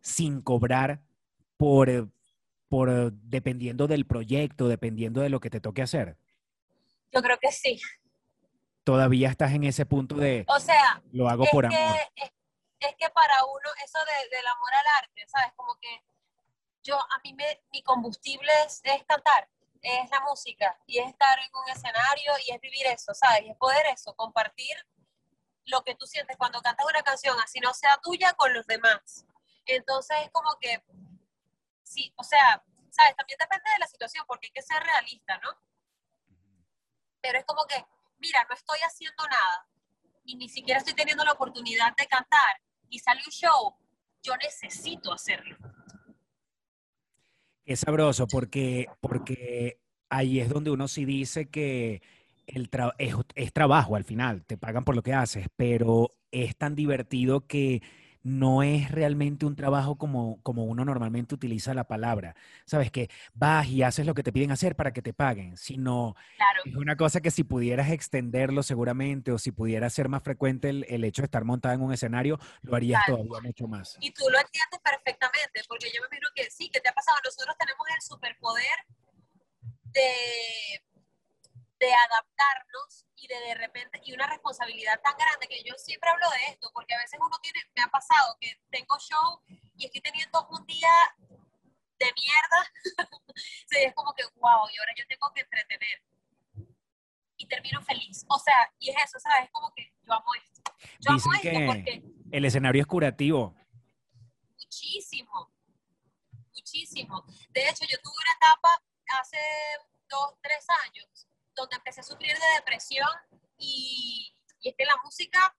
[0.00, 1.02] sin cobrar
[1.56, 2.10] por,
[2.68, 6.16] por eh, dependiendo del proyecto, dependiendo de lo que te toque hacer?
[7.12, 7.80] Yo creo que sí.
[8.84, 11.96] Todavía estás en ese punto de O sea, lo hago por que, amor.
[12.16, 12.30] es,
[12.80, 15.52] es que para uno eso de- del amor al arte, ¿sabes?
[15.56, 15.88] Como que
[16.82, 19.48] yo, a mí me, mi combustible es, es cantar,
[19.82, 23.42] es la música, y es estar en un escenario y es vivir eso, ¿sabes?
[23.46, 24.74] Y es poder eso, compartir
[25.66, 29.26] lo que tú sientes cuando cantas una canción, así no sea tuya, con los demás.
[29.66, 30.82] Entonces es como que,
[31.88, 33.16] sí, o sea, ¿sabes?
[33.16, 35.50] También depende de la situación, porque hay que ser realista, ¿no?
[37.20, 37.84] Pero es como que,
[38.18, 39.68] mira, no estoy haciendo nada
[40.24, 43.76] y ni siquiera estoy teniendo la oportunidad de cantar y sale un show,
[44.22, 45.56] yo necesito hacerlo.
[47.64, 52.02] Es sabroso porque, porque ahí es donde uno sí dice que
[52.46, 56.56] el tra- es, es trabajo al final, te pagan por lo que haces, pero es
[56.56, 57.82] tan divertido que
[58.22, 62.34] no es realmente un trabajo como, como uno normalmente utiliza la palabra.
[62.64, 66.14] Sabes que vas y haces lo que te piden hacer para que te paguen, sino
[66.36, 70.68] Claro, es una cosa que si pudieras extenderlo seguramente o si pudiera ser más frecuente
[70.70, 73.22] el, el hecho de estar montada en un escenario, lo harías Claro.
[73.22, 73.96] todavía mucho más.
[74.00, 77.18] y tú lo entiendes perfectamente, porque yo me imagino que sí, que te ha pasado.
[77.24, 78.78] Nosotros tenemos el superpoder
[79.92, 80.82] de,
[81.78, 86.28] de adaptarnos y de de repente, y una responsabilidad tan grande que yo siempre hablo
[86.30, 89.42] de esto, porque a veces uno tiene, me ha pasado que tengo show
[89.76, 90.90] y estoy teniendo un día
[91.98, 92.72] de mierda,
[93.36, 96.02] sí, es como que, wow, y ahora yo tengo que entretener.
[97.40, 98.24] Y termino feliz.
[98.28, 99.44] O sea, y es eso, ¿sabes?
[99.44, 100.60] Es como que yo amo esto.
[100.98, 103.54] Yo Dicen amo esto que- porque El escenario es curativo.
[104.56, 105.52] muchísimo,
[106.52, 107.24] muchísimo.
[107.50, 108.82] De hecho, yo tuve una etapa
[109.20, 109.38] hace
[110.08, 111.27] dos, tres años
[111.58, 113.08] donde empecé a sufrir de depresión
[113.58, 115.54] y, y es que la música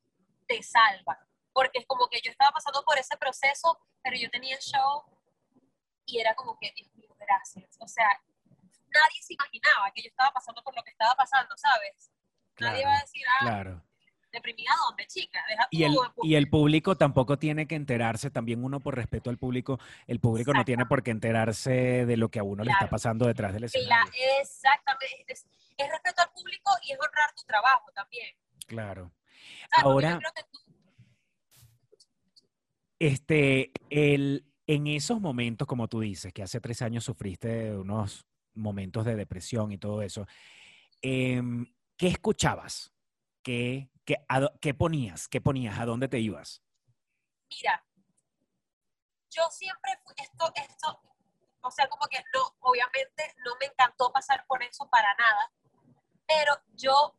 [0.48, 1.20] te salva,
[1.54, 5.04] porque es como que yo estaba pasando por ese proceso, pero yo tenía show
[6.06, 7.78] y era como que, Dios mío, gracias.
[7.80, 8.08] O sea,
[8.90, 12.12] nadie se imaginaba que yo estaba pasando por lo que estaba pasando, ¿sabes?
[12.60, 13.84] Nadie Claro, va a decir, ah, Claro.
[14.32, 18.80] deprimida dónde, chica, deja Y el, y el público tampoco tiene que enterarse, también uno
[18.80, 22.44] por respeto al público, el público no tiene por qué enterarse de lo que a
[22.44, 22.92] uno le está Claro.
[22.92, 24.14] pasando detrás del La- escenario.
[24.42, 25.36] exactamente.
[25.80, 28.36] Es, es respeto al público y es honrar tu trabajo también.
[28.68, 29.12] Claro.
[29.72, 30.20] Ahora-
[30.52, 30.60] tú-
[33.00, 39.06] Este, el, en esos momentos, como tú dices, que hace tres años sufriste unos momentos
[39.06, 40.28] de depresión y todo eso,
[41.02, 41.66] em,
[41.98, 42.92] ¿qué escuchabas?
[43.42, 45.30] ¿qué, qué, a qué ponías?
[45.30, 45.80] ¿Qué ponías?
[45.80, 46.62] ¿A dónde te ibas?
[47.50, 47.84] Mira,
[49.32, 51.02] yo siempre fui, esto, esto,
[51.62, 55.52] o sea, como que no, obviamente no me encantó pasar por eso para nada,
[56.30, 57.16] pero yo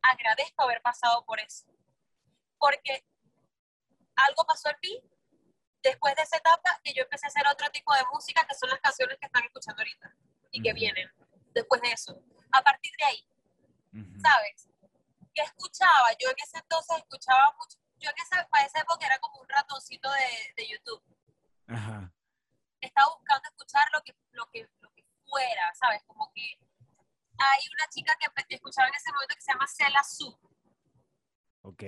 [0.00, 1.66] agradezco haber pasado por eso,
[2.58, 3.04] porque
[4.16, 5.02] algo pasó en mí
[5.82, 8.70] después de esa etapa que yo empecé a hacer otro tipo de música, que son
[8.70, 10.16] las canciones que están escuchando ahorita
[10.50, 10.76] y que Ujú.
[10.76, 11.12] vienen
[11.52, 12.18] después de eso.
[12.52, 13.28] A partir de ahí,
[13.92, 14.18] Ujú.
[14.18, 14.66] ¿sabes?
[15.34, 16.08] ¿Qué escuchaba?
[16.18, 19.48] Yo en ese entonces escuchaba mucho, yo en esa, para esa época era como un
[19.48, 21.02] ratoncito de, de YouTube.
[21.66, 22.10] Ajá.
[22.80, 26.02] estaba buscando escuchar lo que, lo que, lo que fuera, ¿sabes?
[26.06, 26.58] Como que
[27.38, 30.38] hay una chica que escuchaba en ese momento que se llama Cela Su.
[31.62, 31.82] Ok.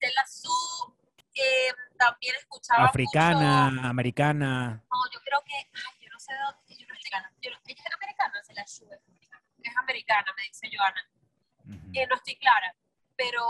[0.00, 0.94] Cela Su
[1.34, 4.82] eh, también escuchaba Africana, mucho- americana.
[4.90, 7.10] no, yo creo que, ay, yo no sé de dónde, yo no estoy.
[7.42, 9.42] Yo no- ella es americana, Cela Su es americana.
[9.62, 11.10] Es americana, me dice Joana.
[11.66, 11.90] Ujú.
[11.94, 12.74] Eh, no estoy clara,
[13.16, 13.42] pero,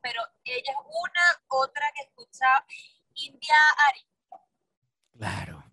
[0.00, 2.64] pero ella es una, otra que escucha
[3.14, 3.56] India
[3.88, 4.06] Ari.
[5.18, 5.64] Claro.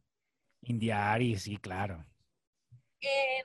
[0.64, 2.06] India Ari, sí, claro.
[3.02, 3.44] Eh,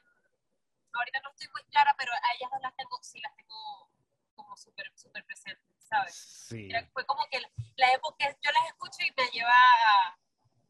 [0.98, 3.90] ahorita no estoy muy clara, pero a ellas dos las tengo, sí las tengo
[4.35, 6.14] como súper, súper presentes, ¿sabes?
[6.14, 6.68] Sí.
[6.70, 10.18] Era- Fue como que la, la época, yo las escucho y me lleva a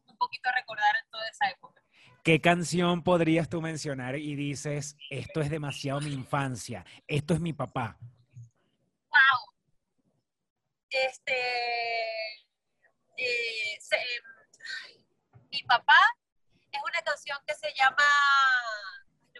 [0.07, 1.81] un poquito a recordar toda esa época.
[2.23, 7.53] ¿Qué canción podrías tú mencionar y dices, esto es demasiado mi infancia, esto es mi
[7.53, 7.97] papá?
[9.09, 9.53] ¡Wow!
[10.89, 11.35] Este,
[13.17, 13.95] eh, se-
[14.85, 15.05] ay,
[15.51, 15.97] mi papá
[16.71, 18.03] es una canción que se llama,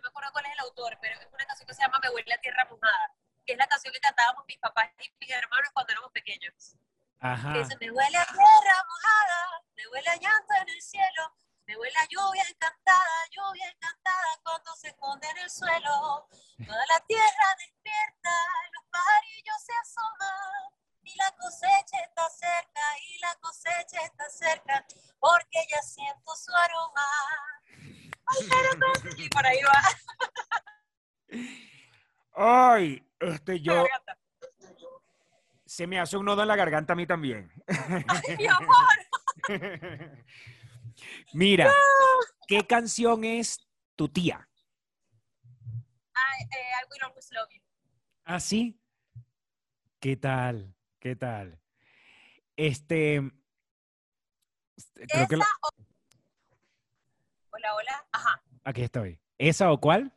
[0.05, 2.33] me acuerdo cuál es el autor, pero es una canción que se llama Me huele
[2.33, 3.11] a tierra mojada,
[3.43, 6.75] que es la canción que cantábamos mis papás y mis hermanos cuando éramos pequeños.
[7.19, 7.53] Ajá.
[7.53, 11.33] Que dice, me huele a tierra mojada, me huele a llanto en el cielo,
[11.65, 16.27] me huele a lluvia encantada, lluvia encantada cuando se esconde en el suelo.
[16.63, 18.35] Toda la tierra despierta,
[18.73, 20.69] los pajarillos se asoman,
[21.01, 24.85] y la cosecha está cerca, y la cosecha está cerca,
[25.19, 27.09] porque ya siento su aroma.
[29.17, 29.81] Y por ahí va.
[32.73, 33.85] Ay, este yo,
[35.65, 37.51] se me hace un nodo en la garganta a mí también.
[37.67, 38.75] Ay, mi amor.
[41.33, 41.71] Mira,
[42.47, 43.59] ¿qué canción es
[43.95, 44.47] tu tía?
[46.13, 47.61] Ay, eh, I will always love you.
[48.25, 48.79] ¿Ah, sí?
[49.99, 50.73] ¿Qué tal?
[50.99, 51.59] ¿Qué tal?
[52.55, 53.21] Este,
[55.07, 55.84] creo que la- o-
[57.55, 58.05] Hola, hola.
[58.11, 58.41] Ajá.
[58.65, 59.17] aquí estoy.
[59.37, 60.11] ¿Esa o cuál?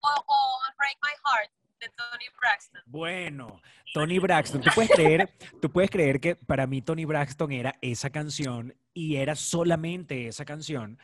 [0.00, 2.82] O, o Break My Heart de Tony Braxton.
[2.86, 3.60] Bueno,
[3.92, 5.30] Tony Braxton, tú puedes creer,
[5.62, 10.44] tú puedes creer que para mí Tony Braxton era esa canción y era solamente esa
[10.44, 10.98] canción.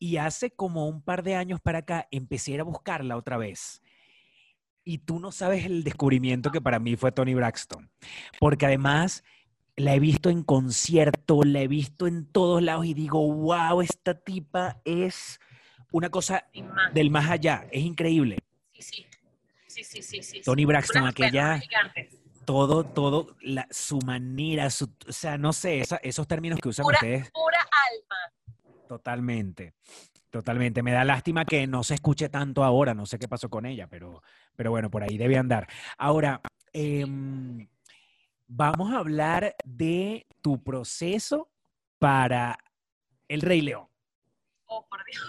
[0.00, 3.82] Y hace como un par de años para acá empecé a buscarla otra vez.
[4.82, 7.88] Y tú no sabes el descubrimiento que para mí fue Tony Braxton.
[8.40, 9.22] Porque además
[9.76, 14.14] la he visto en concierto, la he visto en todos lados y digo, wow, esta
[14.14, 15.40] tipa es
[15.90, 16.46] una cosa
[16.92, 17.66] del más allá.
[17.70, 18.38] Es increíble.
[18.72, 19.06] Sí, sí.
[19.66, 20.42] Sí, sí, sí, sí.
[20.44, 21.60] Tony Braxton, aquella...
[22.44, 26.84] todo, todo, la, su manera, su, o sea, no sé, esa- esos términos que usan
[26.84, 27.58] Pura, ustedes, pura
[27.90, 28.16] alma.
[28.86, 29.74] totalmente,
[30.30, 30.82] totalmente.
[30.82, 33.88] Me da lástima que no se escuche tanto ahora, no sé qué pasó con ella,
[33.88, 34.22] pero,
[34.54, 35.66] pero bueno, por ahí debe andar.
[35.98, 36.40] Ahora,
[36.72, 37.66] em,
[38.56, 41.50] vamos a hablar de tu proceso
[41.98, 42.56] para
[43.28, 43.88] El Rey León.
[44.66, 45.24] Oh, por Dios.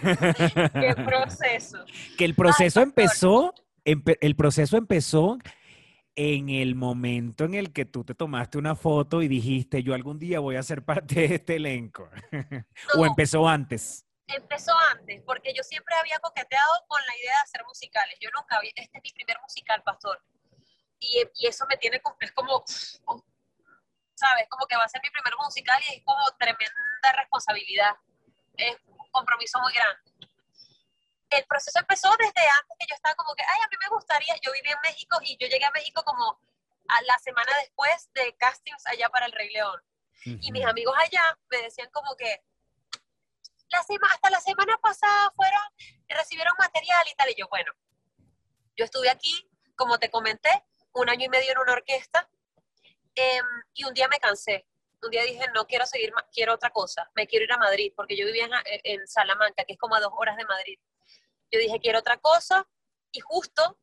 [0.72, 1.84] Qué proceso.
[2.16, 3.54] que el proceso empezó,
[3.84, 5.38] empe- el proceso empezó
[6.14, 10.18] en el momento en el que tú te tomaste una foto y dijiste, yo algún
[10.18, 12.08] día voy a ser parte de este elenco.
[12.96, 14.06] o empezó antes.
[14.26, 18.16] empezó antes, porque yo siempre había coqueteado con la idea de hacer musicales.
[18.20, 20.20] Yo nunca había, este es mi primer musical, pastor.
[21.00, 22.62] Y, y eso me tiene, como- es como,
[24.14, 24.46] ¿sabes?
[24.48, 27.96] Como que va a ser mi primer musical y es como tremenda responsabilidad.
[28.56, 30.10] Es un compromiso muy grande.
[31.30, 34.34] El proceso empezó desde antes que yo estaba como que, ay, a mí me gustaría,
[34.42, 36.40] yo viví en México y yo llegué a México como
[36.88, 39.80] a la semana después de castings allá para El Rey León.
[40.24, 42.42] Y mis amigos allá me decían como que
[43.68, 45.62] la sema- hasta la semana pasada fueron,
[46.08, 47.30] recibieron material y tal.
[47.30, 47.72] Y yo, bueno,
[48.76, 52.28] yo estuve aquí, como te comenté, un año y medio en una orquesta
[53.14, 54.66] em, y un día me cansé.
[55.02, 57.10] Un día dije, no quiero seguir, quiero otra cosa.
[57.14, 58.52] Me quiero ir a Madrid, porque yo vivía en,
[58.84, 60.78] en Salamanca, que es como a dos horas de Madrid.
[61.50, 62.68] Yo dije, quiero otra cosa.
[63.12, 63.78] Y justo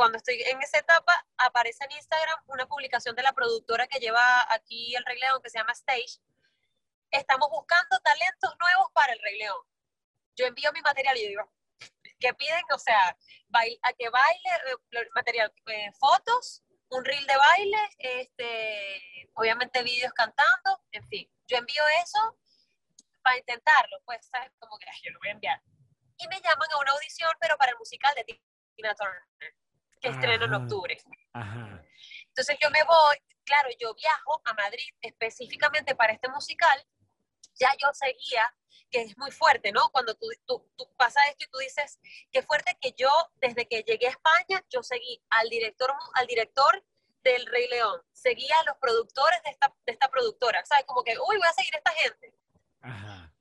[0.00, 4.46] cuando estoy en esa etapa, aparece en Instagram una publicación de la productora que lleva
[4.50, 6.22] aquí el Rey que se llama Stage.
[7.10, 9.38] Estamos buscando talentos nuevos para el Rey.
[10.36, 11.52] Yo envío mi material y yo digo,
[12.20, 12.62] ¿Qué piden?
[12.74, 13.16] O sea,
[13.48, 14.50] bail- a que baile,
[15.14, 21.30] material, eh, fotos, un reel de baile, este, obviamente vídeos cantando, en fin.
[21.46, 22.38] Yo envío eso
[23.22, 24.50] para intentarlo, pues, ¿sabes?
[24.58, 25.62] Como que "Ay, yo lo voy a enviar.
[26.18, 28.24] Y me llaman a una audición, pero para el musical de
[28.76, 29.54] Tina Turner,
[30.00, 30.62] que estreno en Ajá.
[30.62, 30.98] octubre.
[31.32, 31.82] Ajá.
[32.28, 36.86] Entonces yo me voy, claro, yo viajo a Madrid específicamente para este musical.
[37.60, 38.52] Ya yo seguía,
[38.90, 39.88] que es muy fuerte, ¿no?
[39.90, 42.00] Cuando tú, tú, tú pasa esto y tú dices,
[42.32, 46.84] qué fuerte que yo, desde que llegué a España, yo seguí al director, al director
[47.22, 50.84] del Rey León, seguía a los productores de esta, de esta productora, ¿sabes?
[50.86, 52.34] Como que, uy, voy a seguir a esta gente
[52.80, 53.32] Ajá.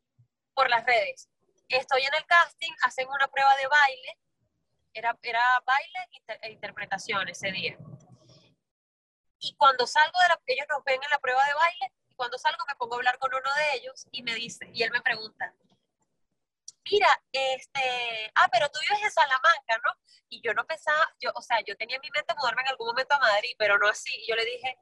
[0.54, 1.30] por las redes.
[1.70, 4.20] Estoy en el casting, hacen una prueba de baile,
[4.94, 7.78] era, era baile inter- e interpretación ese día.
[9.40, 12.64] Y cuando salgo de la, ellos nos ven en la prueba de baile, cuando salgo
[12.68, 15.56] me pongo a hablar con uno de ellos y me dice, y él me pregunta,
[16.92, 19.94] mira, este, ah, pero tú vives en Salamanca, ¿no?
[20.28, 22.88] Y yo no pensaba, yo, o sea, yo tenía en mi mente mudarme en algún
[22.88, 24.14] momento a Madrid, pero no así.
[24.14, 24.78] Y yo le dije,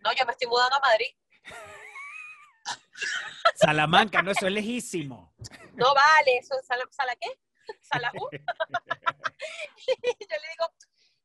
[0.00, 1.14] no, yo me estoy mudando a Madrid.
[3.54, 5.32] Salamanca, no, eso es lejísimo.
[5.74, 7.38] no vale, eso es sala, ¿sala qué?
[7.82, 8.28] ¿Salajú?
[8.32, 10.74] y yo le digo,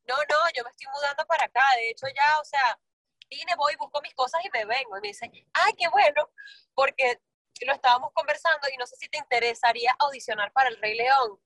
[0.06, 2.78] no, no, yo me estoy mudando para acá, de hecho ya, o sea,
[3.28, 4.98] vine, voy, busco mis cosas y me vengo.
[4.98, 6.28] Y me dice, ay, qué bueno,
[6.74, 7.20] porque
[7.64, 11.38] lo estábamos conversando y no sé si te interesaría audicionar para el Rey León.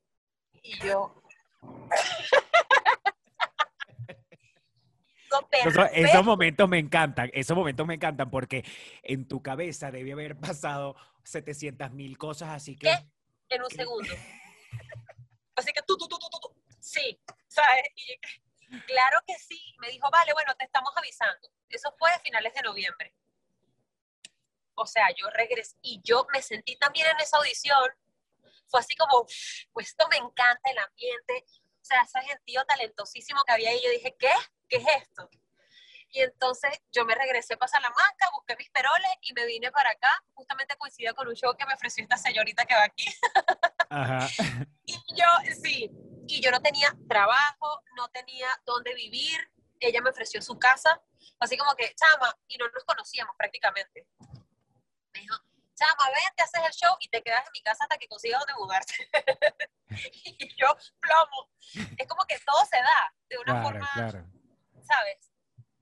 [0.62, 1.22] Y yo...
[5.92, 8.64] Esos momentos me encantan, esos momentos me encantan porque
[9.04, 12.88] en tu cabeza debe haber pasado 700 mil cosas, así que...
[12.88, 13.06] ¿Qué?
[13.50, 14.08] en un segundo.
[15.56, 16.54] Así que tú, tú, tú, tú, tú.
[16.80, 17.82] Sí, ¿sabes?
[17.96, 18.18] Y
[18.86, 19.60] claro que sí.
[19.78, 21.48] Me dijo, vale, bueno, te estamos avisando.
[21.68, 23.14] Eso fue a finales de noviembre.
[24.74, 27.90] O sea, yo regresé y yo me sentí también en esa audición.
[28.68, 29.26] Fue así como,
[29.72, 31.44] pues esto me encanta el ambiente.
[31.80, 33.80] O sea, ese gentío talentosísimo que había ahí.
[33.84, 34.32] Yo dije, ¿qué?
[34.68, 35.28] ¿Qué es esto?
[36.12, 40.10] Y entonces yo me regresé para Salamanca, busqué mis peroles y me vine para acá.
[40.34, 43.06] Justamente coincidió con un show que me ofreció esta señorita que va aquí.
[43.90, 44.28] Ajá.
[44.86, 45.26] Y yo,
[45.62, 45.88] sí,
[46.36, 49.50] y yo no tenía trabajo, no tenía dónde vivir.
[49.80, 51.00] Ella me ofreció su casa,
[51.38, 54.06] así como que, chama, y no nos conocíamos prácticamente.
[55.12, 55.36] Me dijo,
[55.74, 58.40] chama, ven, te haces el show y te quedas en mi casa hasta que consigas
[58.40, 58.94] dónde mudarte.
[60.24, 61.50] y yo, plomo.
[61.96, 64.26] Es como que todo se da de una Claro, forma, claro.
[64.82, 65.30] ¿sabes?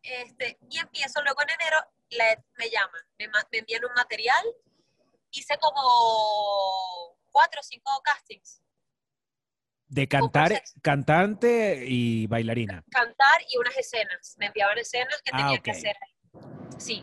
[0.02, 1.78] Este, y empiezo luego en enero,
[2.10, 4.44] la- me llaman, me, me envían un material,
[5.32, 8.62] hice como cuatro o cinco castings
[9.88, 12.84] De cantar, cantante y bailarina.
[12.90, 14.34] cantar y unas escenas.
[14.38, 15.96] Me enviaban escenas que Ah, tenía que hacer.
[16.78, 17.02] Sí.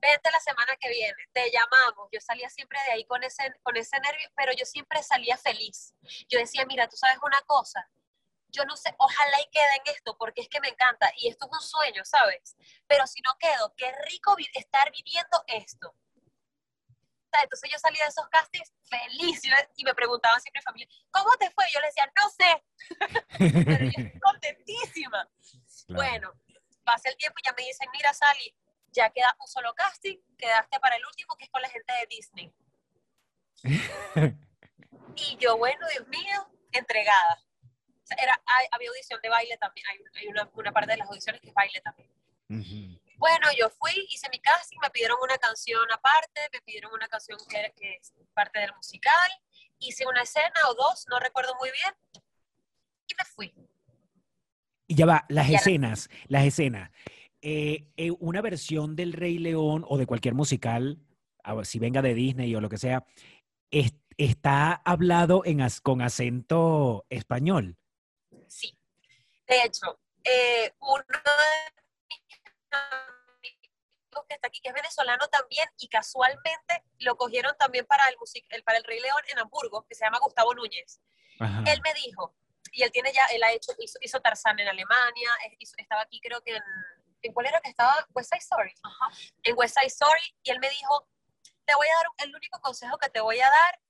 [0.00, 2.08] Vente la semana que viene, te llamamos.
[2.12, 5.94] Yo salía siempre de ahí con ese, con ese nervio, pero yo siempre salía feliz.
[6.28, 7.88] Yo decía, mira, tú sabes una cosa,
[8.50, 11.46] yo no sé, ojalá y quede en esto, porque es que me encanta y esto
[11.46, 12.56] es un sueño, ¿sabes?
[12.86, 15.94] Pero si no quedo, qué rico vi- estar viviendo esto.
[17.42, 19.42] Entonces yo salía de esos castings feliz
[19.76, 21.64] y me- preguntaban siempre mi familia, ¿cómo te fue?
[21.68, 22.64] Y yo les decía, no sé,
[23.66, 25.28] pero yo estoy contentísima.
[25.86, 25.94] Claro.
[25.94, 26.32] Bueno,
[26.84, 28.54] pasa el tiempo y ya me dicen, mira, Sally,
[28.92, 32.06] ya queda un solo casting, quedaste para el último, que es con la gente de
[32.06, 32.52] Disney.
[35.16, 37.42] Y yo, bueno, Dios mío, entregada.
[37.62, 40.96] O sea, era, hay- había audición de baile también, hay, hay una, una parte de
[40.98, 42.08] las audiciones que es baile también.
[42.48, 42.97] Ujú.
[43.18, 47.36] Bueno, yo fui, hice mi casting, me pidieron una canción aparte, me pidieron una canción
[47.48, 49.30] que, que es parte del musical,
[49.80, 51.94] hice una escena o dos, no recuerdo muy bien,
[53.08, 53.54] y me fui.
[54.86, 56.90] Y ya va, las Ya la- escenas, las escenas.
[57.42, 60.98] Eh, eh, una versión del Rey León o de cualquier musical,
[61.64, 63.04] si venga de Disney o lo que sea,
[63.70, 67.76] es- está hablado en, as- con acento español.
[68.46, 68.78] Sí.
[69.46, 71.82] De hecho, eh, uno de
[74.26, 78.44] que está aquí, que es venezolano también, y casualmente lo cogieron también para el, music
[78.50, 81.00] el, para el Rey León en Hamburgo, que se llama Gustavo Núñez.
[81.38, 81.62] Ajá.
[81.66, 82.34] Él me dijo,
[82.72, 86.20] y él tiene ya, él ha hecho, hizo, hizo Tarzán en Alemania, hizo- estaba aquí
[86.20, 86.62] creo que en,
[87.22, 88.06] ¿en cuál era que estaba?
[88.12, 88.74] West Side Story.
[89.44, 91.08] En West Side Story, y él me dijo,
[91.64, 93.80] te voy a dar, el único consejo que te voy a dar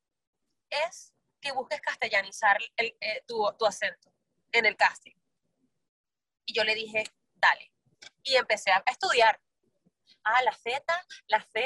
[0.68, 4.12] es que busques castellanizar el, eh, tu, tu acento
[4.52, 5.14] en el casting.
[6.44, 7.04] Y yo le dije,
[7.36, 7.72] dale.
[8.22, 9.40] Y empecé a estudiar.
[10.24, 10.82] Ah, la Z,
[11.28, 11.64] la C,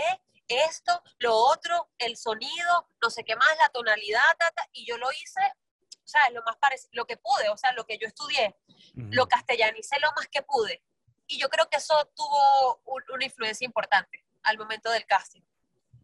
[0.49, 4.99] esto, lo otro, el sonido, no sé qué más, la tonalidad, ta, ta, y yo
[4.99, 5.41] lo hice,
[6.05, 9.09] o sea, lo más parecido, lo que pude, o sea, lo que yo estudié, Ujú.
[9.13, 10.83] lo castellanicé lo más que pude.
[11.27, 15.43] Y yo creo que eso tuvo un- una influencia importante al momento del casting.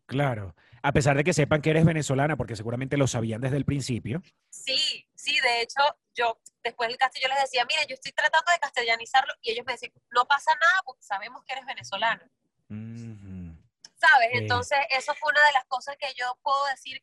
[0.07, 0.55] Claro.
[0.83, 4.23] A pesar de que sepan que eres venezolana, porque seguramente lo sabían desde el principio.
[4.49, 5.83] Sí, sí, de hecho,
[6.19, 9.65] yo después del casting yo les decía, mire, yo estoy tratando de castellanizarlo y ellos
[9.67, 12.29] me decían, no pasa nada porque sabemos que eres venezolana.
[12.69, 13.57] Ujú.
[13.97, 14.29] ¿Sabes?
[14.33, 14.39] Sí.
[14.39, 17.03] Entonces, eso fue una de las cosas que yo puedo decir,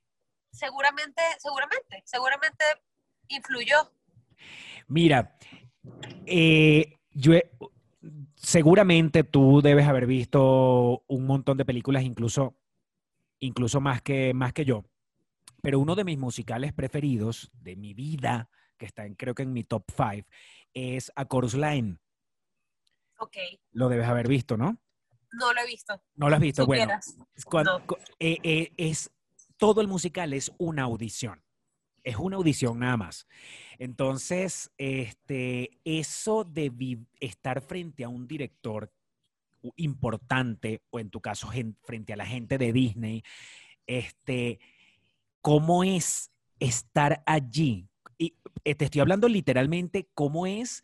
[0.51, 2.63] seguramente, seguramente, seguramente
[3.29, 3.91] influyó.
[4.87, 5.35] Mira,
[6.25, 7.49] eh, yo he-
[8.35, 12.55] seguramente tú debes haber visto un montón de películas, incluso,
[13.39, 14.85] incluso más que, más que yo.
[15.61, 19.53] Pero uno de mis musicales preferidos de mi vida, que está en, creo que en
[19.53, 20.25] mi top five,
[20.73, 21.97] es A Chorus Line.
[23.19, 23.37] Ok,
[23.71, 24.77] Lo debes haber visto, ¿no?
[25.31, 26.01] no lo he visto.
[26.15, 26.65] No lo has visto.
[26.65, 27.17] Bueno, supieras.
[27.35, 27.85] es cuando- No.
[27.87, 29.11] co- eh, eh, es
[29.57, 31.43] todo el musical es una audición.
[32.03, 33.27] Es una audición nada más.
[33.79, 38.91] Entonces, este, eso de estar frente a un director
[39.75, 41.49] importante, o en tu caso,
[41.83, 43.23] frente a la gente de Disney,
[43.87, 44.59] este,
[45.41, 47.89] ¿cómo es estar allí?
[48.65, 50.83] Eh, te estoy hablando literalmente, ¿cómo es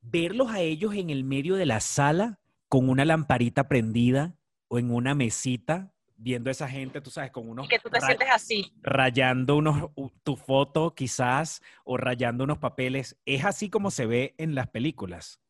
[0.00, 4.34] verlos a ellos en el medio de la sala con una lamparita prendida
[4.68, 7.90] o en una mesita, viendo a esa gente, tú sabes, con unos Y que tú
[7.90, 8.72] te sientes así.
[8.80, 9.90] rayando unos,
[10.22, 13.18] tu foto quizás o rayando unos papeles.
[13.26, 15.40] Es así como se ve en las películas.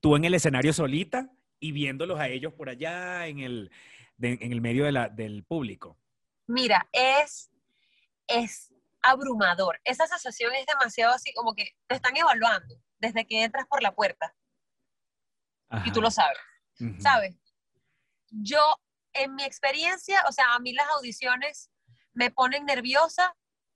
[0.00, 3.70] Tú en el escenario solita y viéndolos a ellos por allá en el,
[4.16, 5.96] de- en el medio de la- del público.
[6.48, 7.50] Mira, es,
[8.28, 8.72] es
[9.06, 9.80] abrumador.
[9.84, 13.94] Esa sensación es demasiado así, como que te están evaluando desde que entras por la
[13.94, 14.34] puerta
[15.84, 16.38] y tú lo sabes.
[17.00, 17.34] ¿sabes?
[18.30, 18.60] Yo,
[19.12, 21.70] en mi experiencia, o sea, a mí las audiciones
[22.12, 23.34] me ponen nerviosa,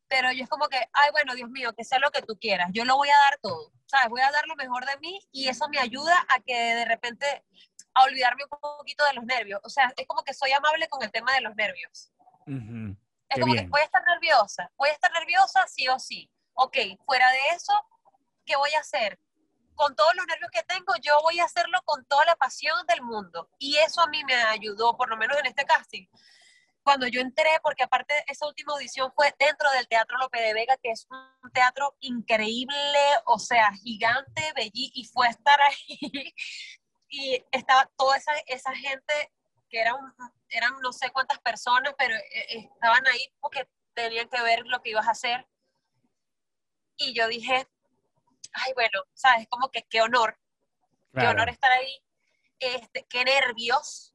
[0.08, 2.70] pero yo es como que, ay, bueno, Dios mío, que sea lo que tú quieras,
[2.72, 4.08] yo lo voy a dar todo, ¿sabes?
[4.08, 7.44] Voy a dar lo mejor de mí y eso me ayuda a que de repente,
[7.94, 9.60] a olvidarme un poquito de los nervios.
[9.64, 12.12] O sea, es como que soy amable con el tema de los nervios.
[12.46, 12.96] Ujú.
[13.30, 13.66] Es Qué como bien.
[13.66, 16.28] que voy a estar nerviosa, voy a estar nerviosa sí o sí.
[16.54, 16.76] Ok,
[17.06, 17.72] fuera de eso,
[18.44, 19.20] ¿qué voy a hacer?
[19.76, 23.02] Con todos los nervios que tengo, yo voy a hacerlo con toda la pasión del
[23.02, 23.48] mundo.
[23.58, 26.06] Y eso a mí me ayudó, por lo menos en este casting.
[26.82, 30.76] Cuando yo entré, porque aparte esa última audición fue dentro del Teatro López de Vega,
[30.82, 36.34] que es un teatro increíble, o sea, gigante, bellí, y fue estar ahí.
[37.12, 39.32] Y estaba toda esa, esa gente
[39.70, 39.96] que eran,
[40.48, 44.90] eran no sé cuántas personas, pero eh, estaban ahí porque tenían que ver lo que
[44.90, 45.46] ibas a hacer.
[46.96, 47.66] Y yo dije,
[48.52, 50.38] ay, bueno, sabes, como que qué honor,
[51.12, 51.30] qué Claro.
[51.30, 52.02] honor estar ahí,
[52.58, 54.12] este, qué nervios.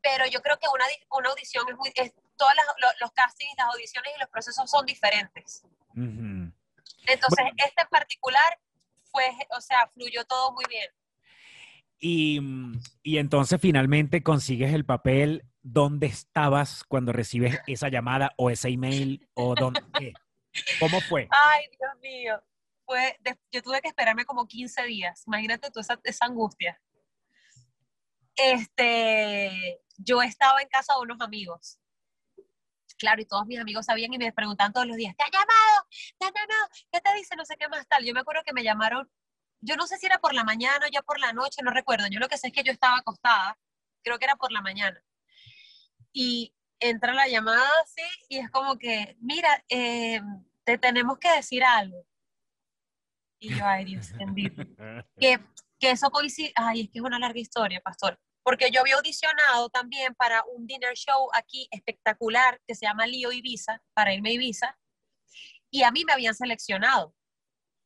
[0.00, 2.52] Pero yo creo que una, una audición es muy, es, todos
[3.00, 5.64] los castings, las audiciones y los procesos son diferentes.
[5.90, 6.52] Ujú.
[7.06, 7.56] Entonces, Bueno.
[7.58, 8.60] este en particular
[9.10, 10.90] fue, o sea, fluyó todo muy bien.
[12.00, 15.44] Y, mm, y entonces finalmente consigues el papel.
[15.62, 19.28] ¿Dónde estabas cuando recibes esa llamada o ese email?
[19.34, 20.14] ¿O dónde?
[20.80, 21.28] ¿Cómo fue?
[21.30, 22.42] Ay, Dios mío.
[22.86, 23.18] Fue,
[23.52, 25.24] yo tuve que esperarme como 15 días.
[25.26, 26.80] Imagínate tú esa, esa angustia.
[28.34, 31.78] Este, yo estaba en casa de unos amigos.
[32.98, 35.86] Claro, y todos mis amigos sabían y me preguntaban todos los días, ¿te ha llamado?
[36.18, 36.68] ¿Te ha llamado?
[36.90, 37.36] ¿Qué te dice?
[37.36, 38.04] No sé qué más tal.
[38.04, 39.08] Yo me acuerdo que me llamaron,
[39.60, 42.06] yo no sé si era por la mañana o ya por la noche, no recuerdo.
[42.08, 43.58] Yo lo que sé es que yo estaba acostada,
[44.02, 45.02] creo que era por la mañana.
[46.12, 50.20] Y entra la llamada así y es como que, mira, eh,
[50.64, 52.06] te tenemos que decir algo.
[53.40, 54.62] Y yo, ay Dios bendito.
[55.18, 55.40] Que,
[55.78, 58.18] que eso coincide, ay, es que es una larga historia, pastor.
[58.42, 63.30] Porque yo había audicionado también para un dinner show aquí espectacular que se llama Lío
[63.30, 64.78] Ibiza, para irme a Ibiza,
[65.70, 67.14] y a mí me habían seleccionado.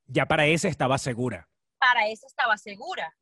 [0.06, 1.48] Ya para ese estaba segura.
[1.82, 3.12] Para eso estaba segura.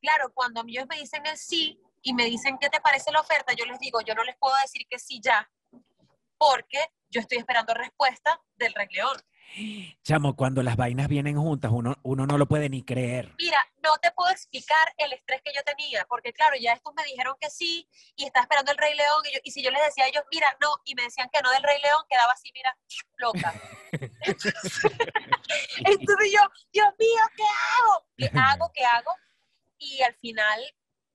[0.00, 3.52] Claro, cuando ellos me dicen el sí y me dicen qué te parece la oferta,
[3.52, 5.46] yo les digo, yo no les puedo decir que sí ya,
[6.38, 6.78] porque
[7.10, 9.18] yo estoy esperando respuesta del Rey León.
[10.04, 13.34] Chamo, cuando las vainas vienen juntas, uno, uno no lo puede ni creer.
[13.38, 17.02] Mira, no te puedo explicar el estrés que yo tenía, porque claro, ya estos me
[17.04, 19.82] dijeron que sí y estaba esperando el Rey León y, yo- y si yo les
[19.84, 22.50] decía a ellos, mira, no, y me decían que no del Rey León, quedaba así,
[22.52, 22.76] mira,
[23.16, 23.54] loca.
[25.78, 26.40] Entonces yo,
[26.72, 28.06] Dios mío, ¿qué hago?
[28.16, 28.72] ¿Qué hago?
[28.74, 29.10] ¿Qué hago?
[29.78, 30.60] Y al final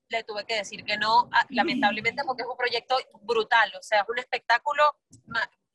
[0.10, 4.10] le tuve que decir que no, lamentablemente, porque es un proyecto brutal, o sea, es
[4.10, 4.84] un espectáculo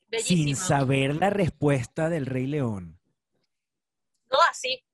[0.09, 0.45] bellísimo.
[0.45, 3.01] Sin saber la respuesta del Rey León.
[4.31, 4.85] No así,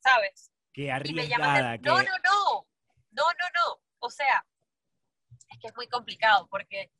[0.00, 0.52] ¿sabes?
[0.72, 1.72] Qué y me llaman arriesgada.
[1.72, 2.66] de, no, no, no,
[3.10, 4.46] no, no, no, o sea,
[5.50, 6.90] es que es muy complicado porque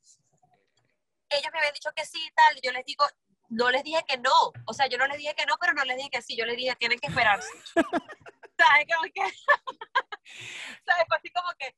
[1.30, 3.06] ellos me habían dicho que sí y tal, yo les digo,
[3.48, 5.84] no les dije que no, o sea, yo no les dije que no, pero no
[5.84, 7.50] les dije que sí, yo les dije, tienen que esperarse.
[8.58, 8.86] ¿Sabes?
[8.94, 9.20] Como que,
[10.86, 11.04] ¿sabes?
[11.08, 11.74] Fue así como que,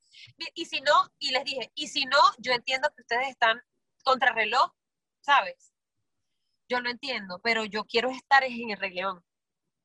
[0.54, 3.60] y si no, y les dije, y si no, yo entiendo que ustedes están
[4.02, 4.70] contra reloj,
[5.24, 5.72] ¿sabes?
[6.68, 9.22] Yo lo entiendo, pero yo quiero estar en el Rey León.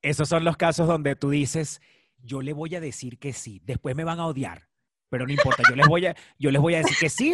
[0.02, 1.82] Esos son los casos donde tú dices,
[2.20, 4.70] yo le voy a decir que sí, después me van a odiar,
[5.10, 7.34] pero no importa, yo les voy a, yo les voy a decir que sí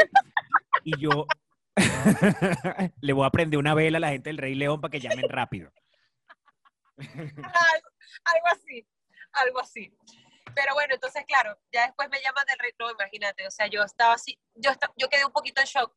[0.83, 1.27] y yo
[3.01, 5.29] le voy a prender una vela a la gente del Rey León para que llamen
[5.29, 5.71] rápido.
[6.97, 7.89] algo,
[8.23, 8.87] algo así,
[9.33, 9.97] algo así.
[10.53, 13.83] Pero bueno, entonces, claro, ya después me llaman del Rey León, imagínate, o sea, yo
[13.83, 15.93] estaba así, yo, esta- yo quedé un poquito en shock,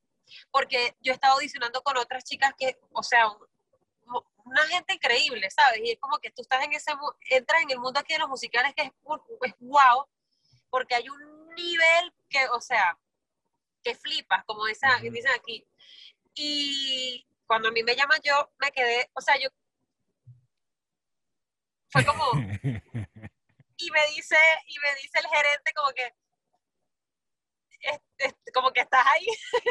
[0.51, 3.49] porque yo estaba audicionando con otras chicas que, o sea, un-
[4.45, 5.81] una gente increíble, ¿sabes?
[5.85, 6.93] Y es como que tú estás en ese,
[7.31, 8.91] entras en el mundo aquí de los musicales que es,
[9.43, 10.07] es wow,
[10.71, 12.99] porque hay un nivel que, o sea,
[13.83, 15.11] que flipas, como dicen, Ujú.
[15.13, 15.67] dicen aquí.
[16.35, 19.49] Y cuando a mí me llaman, yo me quedé, o sea, yo
[21.91, 22.25] fue como,
[23.77, 26.15] y me dice, y me dice el gerente como que,
[27.81, 29.27] es- es- como que estás ahí.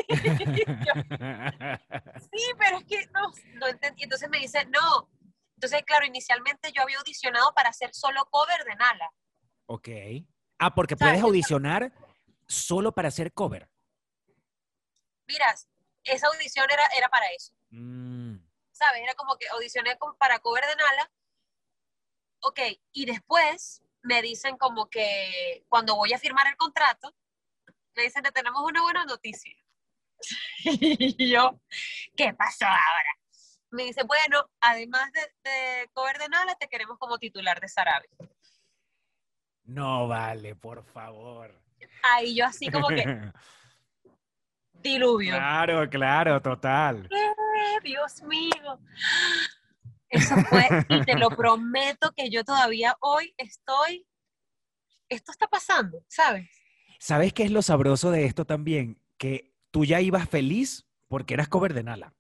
[2.32, 4.04] Sí, pero es que no, no entendí.
[4.04, 5.10] Entonces me dice, no.
[5.56, 9.12] Entonces, claro, inicialmente yo había audicionado para hacer solo cover de Nala.
[9.66, 9.90] ok.
[10.60, 11.14] Ah, porque ¿Sabes?
[11.14, 11.94] puedes audicionar
[12.48, 13.70] solo para hacer cover.
[15.28, 15.54] Mira,
[16.04, 17.54] esa audición era, era para eso.
[17.70, 18.38] Mm,
[18.72, 19.02] ¿sabes?
[19.04, 21.12] Era como que audicioné con- para cover de Nala.
[22.42, 22.60] Ok,
[22.92, 27.14] y después me dicen como que cuando voy a firmar el contrato,
[27.98, 29.52] me dicen que tenemos una buena noticia.
[30.64, 31.60] y yo,
[32.16, 33.18] ¿qué pasó ahora?
[33.72, 38.08] Me dice, bueno, además de, de cover de Nala, te queremos como titular de Sarabe.
[39.66, 41.62] No vale, por favor.
[42.04, 43.04] Ahí yo así como que,
[44.74, 45.34] diluvio.
[45.36, 47.10] Claro, claro, total.
[47.12, 48.80] ¡Eh, Dios mío!
[50.10, 54.08] Eso fue, y te lo prometo que yo todavía hoy estoy,
[55.10, 56.50] esto está pasando, ¿sabes?
[57.00, 59.02] ¿Sabes qué es lo sabroso de esto también?
[59.18, 62.14] Que tú ya ibas feliz porque eras cover de Nala.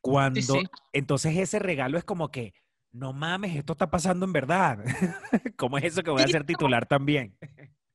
[0.00, 0.62] Cuando, sí.
[0.92, 2.54] entonces ese regalo es como que,
[2.92, 4.78] no mames, esto está pasando en verdad.
[5.56, 7.36] ¿Cómo es eso que voy a Sí, ser titular también?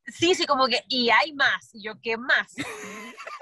[0.07, 2.53] Sí, sí, como que, y hay más, y yo, ¿qué más?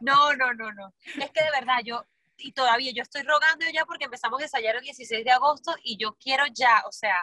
[0.00, 0.92] No, no, no, no.
[1.04, 2.04] Es que de verdad, yo,
[2.38, 5.96] y todavía yo estoy rogando ya porque empezamos a ensayar el 16 de agosto y
[5.96, 7.14] yo quiero ya, o sea,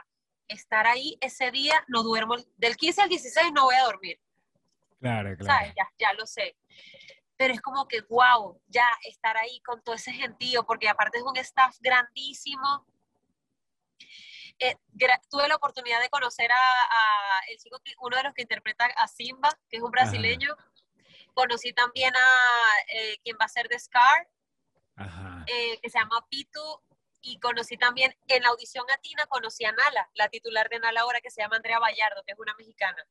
[0.49, 4.19] estar ahí ese día, no duermo, del 15 al 16 no voy a dormir.
[4.99, 5.73] Claro, ¿sabes?
[5.77, 6.57] Ya, ya lo sé.
[7.37, 11.23] Pero es como que, wow, ya estar ahí con todo ese gentío, porque aparte es
[11.23, 12.85] un staff grandísimo.
[14.59, 18.33] Eh, gra- tuve la oportunidad de conocer a, a el chico, que- uno de los
[18.33, 20.53] que interpreta a Simba, que es un brasileño.
[21.33, 24.27] Conocí también a eh, quien va a ser de Scar,
[24.97, 25.45] Ajá.
[25.47, 26.81] eh, que se llama Pitu,
[27.21, 31.21] y conocí también en la audición latina, conocí a Nala, la titular de Nala ahora,
[31.21, 33.03] que se llama Andrea Vallardo, que es una mexicana.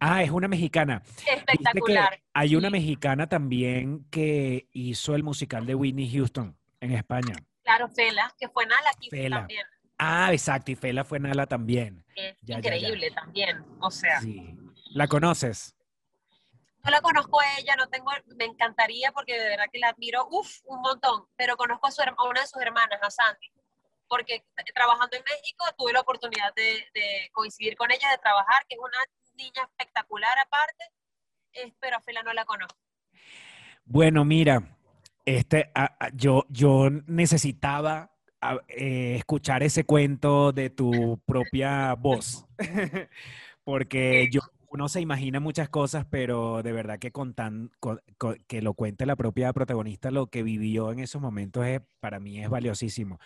[0.00, 1.02] Ah, es una mexicana.
[1.26, 2.20] Espectacular.
[2.34, 7.34] hay una mexicana también que hizo el musical de Whitney Houston en España.
[7.62, 9.38] Claro, Fela, que fue Nala aquí Fela.
[9.38, 9.64] también.
[9.98, 12.04] Ah, exacto, y Fela fue Nala también.
[12.16, 12.76] Es Ya, ya, ya.
[12.76, 13.64] increíble también.
[13.80, 14.56] O sea, Sí.
[14.90, 15.76] ¿La conoces?
[16.84, 20.26] No la conozco a ella, no tengo, me encantaría porque de verdad que la admiro,
[20.30, 23.52] uff, un montón, pero conozco a, su, a una de sus hermanas, a Sandy,
[24.08, 28.80] porque trabajando en México tuve la oportunidad de, coincidir con ella, de trabajar, que es
[28.80, 28.98] una
[29.34, 30.84] niña espectacular aparte,
[31.80, 32.78] pero a Fela no la conozco.
[33.84, 34.76] Bueno, mira,
[35.24, 38.12] este, a- yo, yo necesitaba
[38.68, 42.44] eh, escuchar ese cuento de tu propia voz,
[43.64, 44.40] porque yo,
[44.72, 48.72] uno se imagina muchas cosas, pero de verdad que con tan, con- con- que lo
[48.74, 53.18] cuente la propia protagonista, lo que vivió en esos momentos es, para mí es valiosísimo.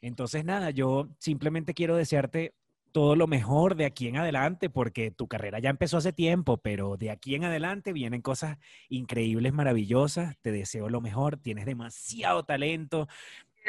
[0.00, 2.54] Entonces, nada, yo simplemente quiero desearte
[2.92, 6.96] todo lo mejor de aquí en adelante, porque tu carrera ya empezó hace tiempo, pero
[6.96, 10.36] de aquí en adelante vienen cosas increíbles, maravillosas.
[10.42, 13.08] Te deseo lo mejor, tienes demasiado talento.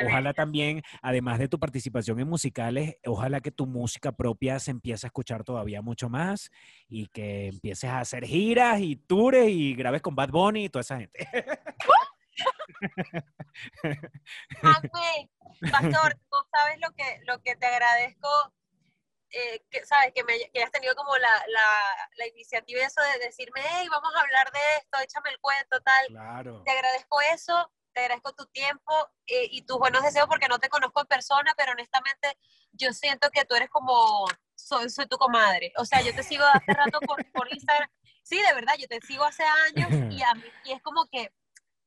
[0.03, 5.05] Ojalá también, además de tu participación en musicales, ojalá que tu música propia se empiece
[5.05, 6.51] a escuchar todavía mucho más
[6.87, 10.81] y que empieces a hacer giras y tours y grabes con Bad Bunny y toda
[10.81, 11.27] esa gente.
[14.61, 15.29] Amén.
[15.71, 18.29] Pastor, tú sabes lo que, lo que te agradezco,
[19.29, 23.01] eh, que, sabes, que, me, que hayas tenido como la, la, la iniciativa de eso
[23.01, 26.07] de decirme, hey, vamos a hablar de esto, échame el cuento, tal.
[26.07, 26.63] Claro.
[26.63, 28.93] Te agradezco eso, te agradezco tu tiempo
[29.25, 32.37] eh, y tus buenos deseos porque no te conozco en persona, pero honestamente
[32.73, 35.71] yo siento que tú eres como, soy, soy tu comadre.
[35.77, 37.89] O sea, yo te sigo hace rato por, por Instagram.
[38.21, 41.31] Sí, de verdad, yo te sigo hace años y, a mí, y es como que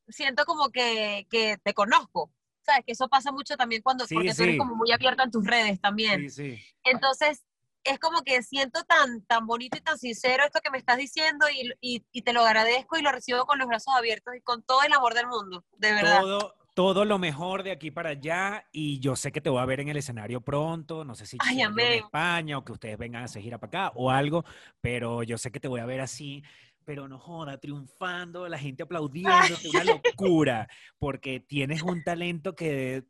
[0.09, 2.32] siento como que, que te conozco.
[2.62, 2.84] ¿Sabes?
[2.84, 5.46] Que eso pasa mucho también cuando, Sí, porque tú eres como muy abierta en tus
[5.46, 6.30] redes también.
[6.30, 6.64] Sí, sí.
[6.84, 7.44] Entonces,
[7.91, 11.47] es como que siento tan, tan bonito y tan sincero esto que me estás diciendo
[11.49, 14.62] y, y, y te lo agradezco y lo recibo con los brazos abiertos y con
[14.62, 16.20] todo el amor del mundo, de verdad.
[16.20, 19.64] Todo, todo lo mejor de aquí para allá y yo sé que te voy a
[19.64, 21.76] ver en el escenario pronto, no sé si Ay, en.
[21.76, 24.45] España o que ustedes vengan a hacer gira para acá o algo,
[24.80, 26.45] pero yo sé que te voy a ver así,
[26.84, 29.82] pero no joda, triunfando, la gente aplaudiéndote, una
[30.16, 30.68] locura,
[31.01, 33.03] porque tienes un talento que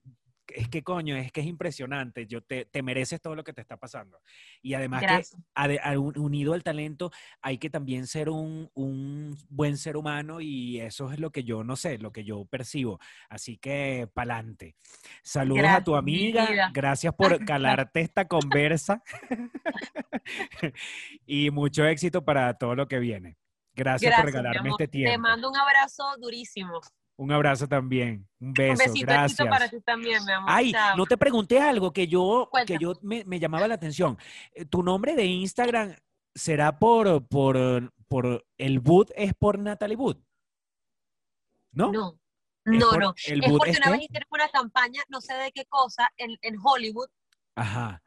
[0.54, 3.60] es que coño, es que es impresionante, yo te, te mereces todo lo que te
[3.60, 4.20] está pasando.
[4.62, 5.36] Y además Gracias.
[5.54, 7.10] a- unido al talento
[7.42, 11.64] hay que también ser un, un buen ser humano y eso es lo que yo
[11.64, 12.98] no sé, lo que yo percibo.
[13.28, 14.76] Así que pa'lante.
[15.22, 19.02] Saludos a tu amiga, gracias por calarte esta conversa
[21.26, 23.36] y mucho éxito para todo lo que viene.
[23.74, 25.12] Gracias, por Gracias, mi regalarme este tiempo.
[25.12, 26.80] Te mando un abrazo durísimo.
[27.20, 29.48] Un abrazo también, un beso, un besito gracias.
[29.48, 30.48] para ti también, mi amor.
[30.52, 30.96] Ay, Chao.
[30.96, 34.16] no te pregunté algo que yo, que yo me, me llamaba la atención.
[34.52, 35.96] Eh, ¿Tu nombre de Instagram
[36.32, 40.16] será por, por, por el boot es por Natalie Wood?
[41.72, 41.92] ¿No?
[41.92, 42.18] No,
[42.64, 43.14] no, por- no.
[43.26, 44.04] el Es porque una vez qué?
[44.04, 47.08] hicieron una campaña, no sé de qué cosa, en, en Hollywood.
[47.56, 48.00] Ajá.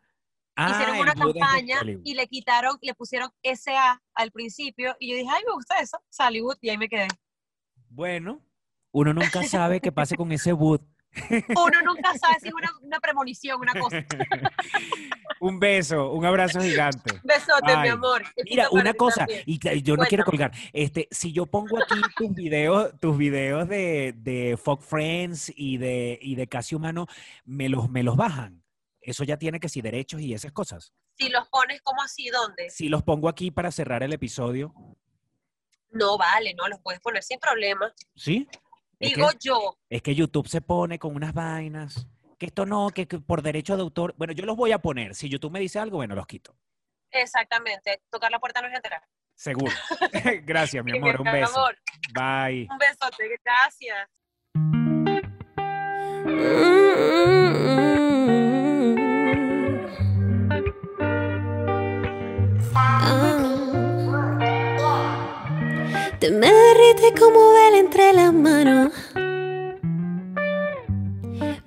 [0.69, 4.95] hicieron Ah, una campaña y le quitaron, le pusieron SA al principio.
[4.99, 6.55] Y yo dije, ay, me gusta eso, Hollywood.
[6.61, 7.07] Y ahí me quedé.
[7.89, 8.41] Bueno,
[8.91, 10.81] uno nunca sabe qué pase con ese boot.
[11.49, 13.97] Uno nunca sabe si es una, una premonición, una cosa.
[15.41, 17.19] un beso, un abrazo gigante.
[17.23, 18.23] Besote, mi amor.
[18.45, 19.43] Mira, una cosa, también.
[19.45, 20.51] y yo no quiero colgar.
[20.71, 26.17] Este, si yo pongo aquí tus videos, tus videos de, de Folk Friends y de,
[26.21, 27.07] y de Casi Humano,
[27.43, 28.63] me los, me los bajan.
[29.01, 30.93] Eso ya tiene que sí derechos y esas cosas.
[31.17, 32.69] Si los pones como así, ¿dónde?
[32.69, 34.73] Si los pongo aquí para cerrar el episodio,
[35.89, 37.91] No vale, no, los puedes poner sin problema.
[38.15, 38.47] ¿sí?
[39.01, 42.91] Es Digo que, yo, es que YouTube se pone con unas vainas, que esto no,
[42.91, 44.13] que, que por derecho de autor.
[44.15, 45.15] Bueno, yo los voy a poner.
[45.15, 46.55] Si YouTube me dice algo, bueno, los quito.
[47.09, 49.01] exactamente, tocar la puerta no es entrar.
[49.33, 49.73] Seguro.
[50.45, 51.19] Gracias, mi amor.
[51.19, 51.57] Un beso.
[51.57, 51.75] amor,
[52.13, 52.67] Bye.
[52.69, 54.07] un besote, gracias.
[66.21, 68.91] Te me derrite como vela entre las manos.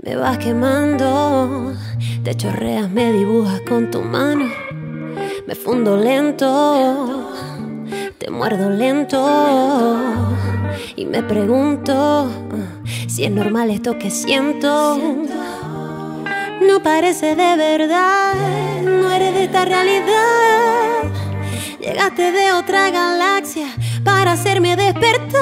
[0.01, 1.75] Me vas quemando,
[2.23, 4.49] te chorreas, me dibujas con tu mano.
[5.49, 7.33] Me fundo lento,
[8.19, 9.99] te muerdo lento.
[10.95, 12.31] Y me pregunto
[13.09, 14.97] si es normal esto que siento.
[16.61, 18.35] No parece de verdad,
[18.85, 21.11] no eres de esta realidad.
[21.81, 23.67] Llegaste de otra galaxia
[24.05, 25.33] para hacerme despertar.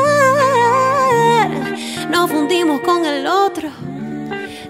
[2.10, 3.68] Nos fundimos con el otro.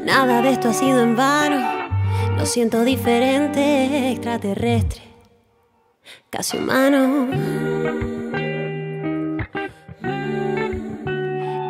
[0.05, 1.61] Nada de esto ha sido en vano.
[2.37, 5.03] Lo siento diferente, extraterrestre,
[6.31, 7.29] casi humano.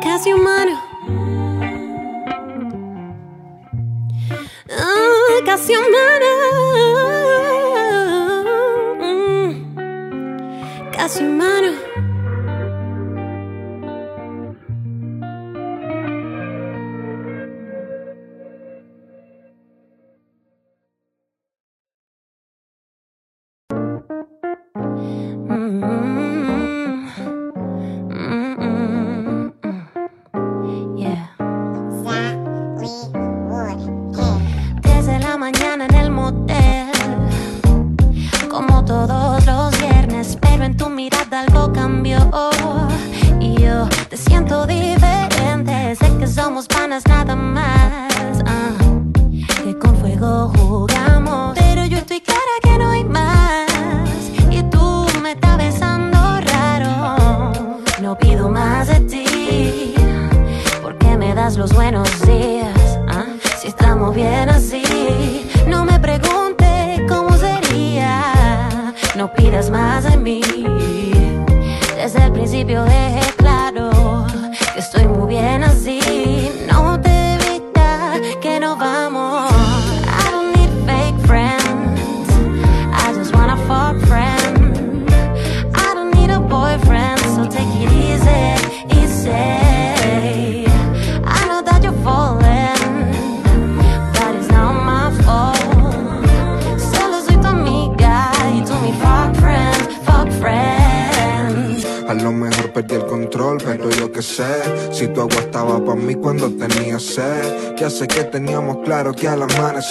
[0.01, 0.79] Casi humano.
[4.69, 6.29] Ah, casi humano.
[9.01, 9.75] Mm,
[10.91, 11.71] Casi humano.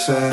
[0.05, 0.32] say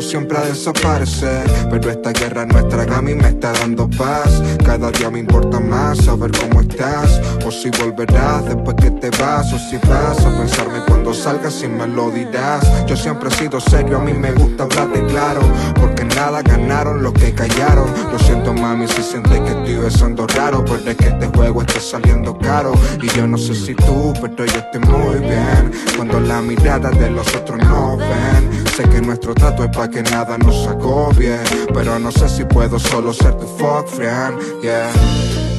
[0.00, 1.44] como siempre a desaparecer.
[1.70, 4.42] Pero esta guerra nuestra que a mí me está dando paz.
[4.64, 7.20] Cada día me importa más saber cómo estás.
[7.44, 9.52] O si volverás después que te vas.
[9.52, 12.66] O si vas a pensarme cuando salgas y me lo dirás.
[12.86, 15.42] Yo siempre he sido serio, a mí me gusta hablarte claro.
[15.78, 17.86] Porque nada ganaron los que callaron.
[18.10, 20.64] Lo siento, mami, si sientes que estoy besando raro.
[20.64, 22.72] Pero es que este juego está saliendo caro.
[23.02, 25.72] Y yo no sé si tú, pero yo estoy muy bien.
[25.96, 28.69] Cuando la mirada de los otros no ven.
[28.80, 31.36] Sé que nuestro trato es para que nada nos agobie.
[31.74, 34.40] Pero no sé si puedo solo ser tu fuck friend.
[34.62, 35.49] Yeah.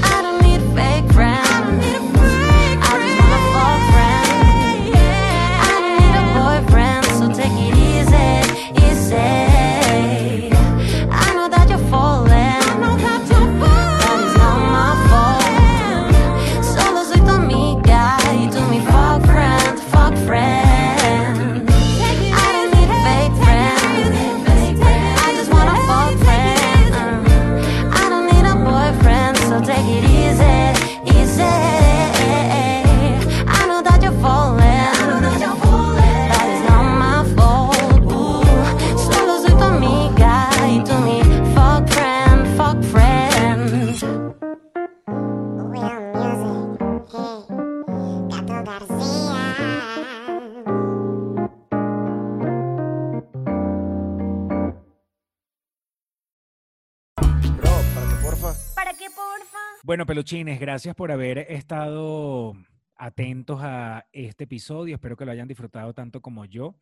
[60.21, 62.55] Peluchines, gracias por haber estado
[62.95, 64.93] atentos a este episodio.
[64.93, 66.75] Espero que lo hayan disfrutado tanto como yo.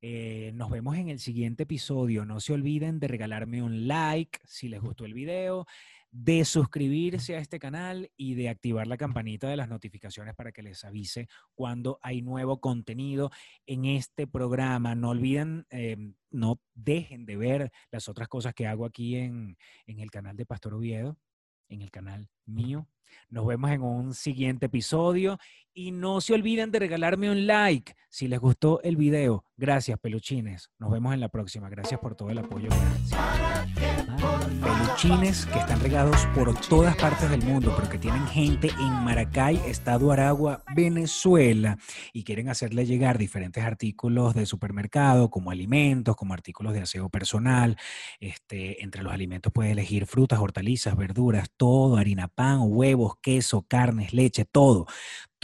[0.00, 2.24] Eh, nos vemos en el siguiente episodio.
[2.24, 5.66] No se olviden de regalarme un like si les gustó el video,
[6.10, 10.62] de suscribirse a este canal y de activar la campanita de las notificaciones para que
[10.62, 13.30] les avise cuando hay nuevo contenido
[13.66, 14.94] en este programa.
[14.94, 15.98] No olviden, eh,
[16.30, 20.46] no dejen de ver las otras cosas que hago aquí en, en el canal de
[20.46, 21.18] Pastor Oviedo,
[21.74, 22.88] en el canal mío.
[23.28, 25.38] Nos vemos en un siguiente episodio
[25.72, 29.44] y no se olviden de regalarme un like si les gustó el video.
[29.56, 30.70] Gracias, peluchines.
[30.78, 31.68] Nos vemos en la próxima.
[31.68, 32.68] Gracias por todo el apoyo.
[34.60, 39.56] Peluchines que están regados por todas partes del mundo, pero que tienen gente en Maracay,
[39.66, 41.78] Estado Aragua, Venezuela,
[42.12, 47.76] y quieren hacerle llegar diferentes artículos de supermercado, como alimentos, como artículos de aseo personal.
[48.20, 54.12] Este, entre los alimentos puedes elegir frutas, hortalizas, verduras, todo, harina pan, huevos, queso, carnes,
[54.12, 54.86] leche, todo.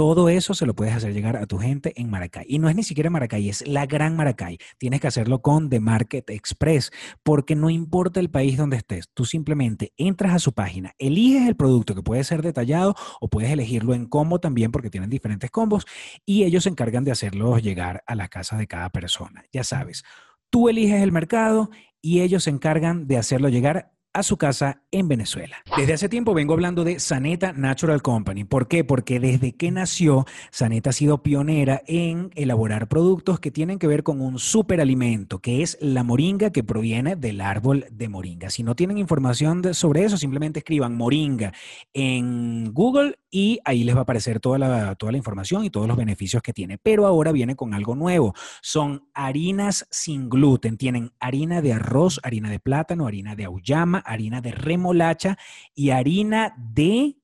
[0.01, 2.47] Todo eso se lo puedes hacer llegar a tu gente en Maracay.
[2.49, 4.57] Y no es ni siquiera Maracay, es la gran Maracay.
[4.79, 6.91] Tienes que hacerlo con The Market Express,
[7.23, 11.57] porque no importa el país donde estés, tú simplemente entras a su página, eliges el
[11.57, 15.86] producto que puede ser detallado o puedes elegirlo en combo también, porque tienen diferentes combos,
[16.24, 19.44] y ellos se encargan de hacerlo llegar a las casas de cada persona.
[19.53, 20.05] Ya sabes,
[20.51, 21.70] tú eliges el mercado
[22.03, 25.57] y ellos se encargan de hacerlo llegar a su casa en Venezuela.
[25.77, 28.45] Desde hace tiempo vengo hablando de Saneta Natural Company.
[28.45, 28.83] ¿Por qué?
[28.83, 34.03] Porque desde que nació, Saneta ha sido pionera en elaborar productos que tienen que ver
[34.03, 38.51] con un superalimento, que es la moringa que proviene del árbol de moringa.
[38.51, 41.53] Si no tienen información sobre eso, simplemente escriban moringa
[41.95, 45.87] en Google y ahí les va a aparecer toda la, toda la información y todos
[45.87, 46.79] los beneficios que tiene.
[46.79, 48.35] Pero ahora viene con algo nuevo.
[48.61, 50.77] Son harinas sin gluten.
[50.77, 55.38] Tienen harina de arroz, harina de plátano, harina de auyama, harina de remolacha
[55.74, 57.16] y harina de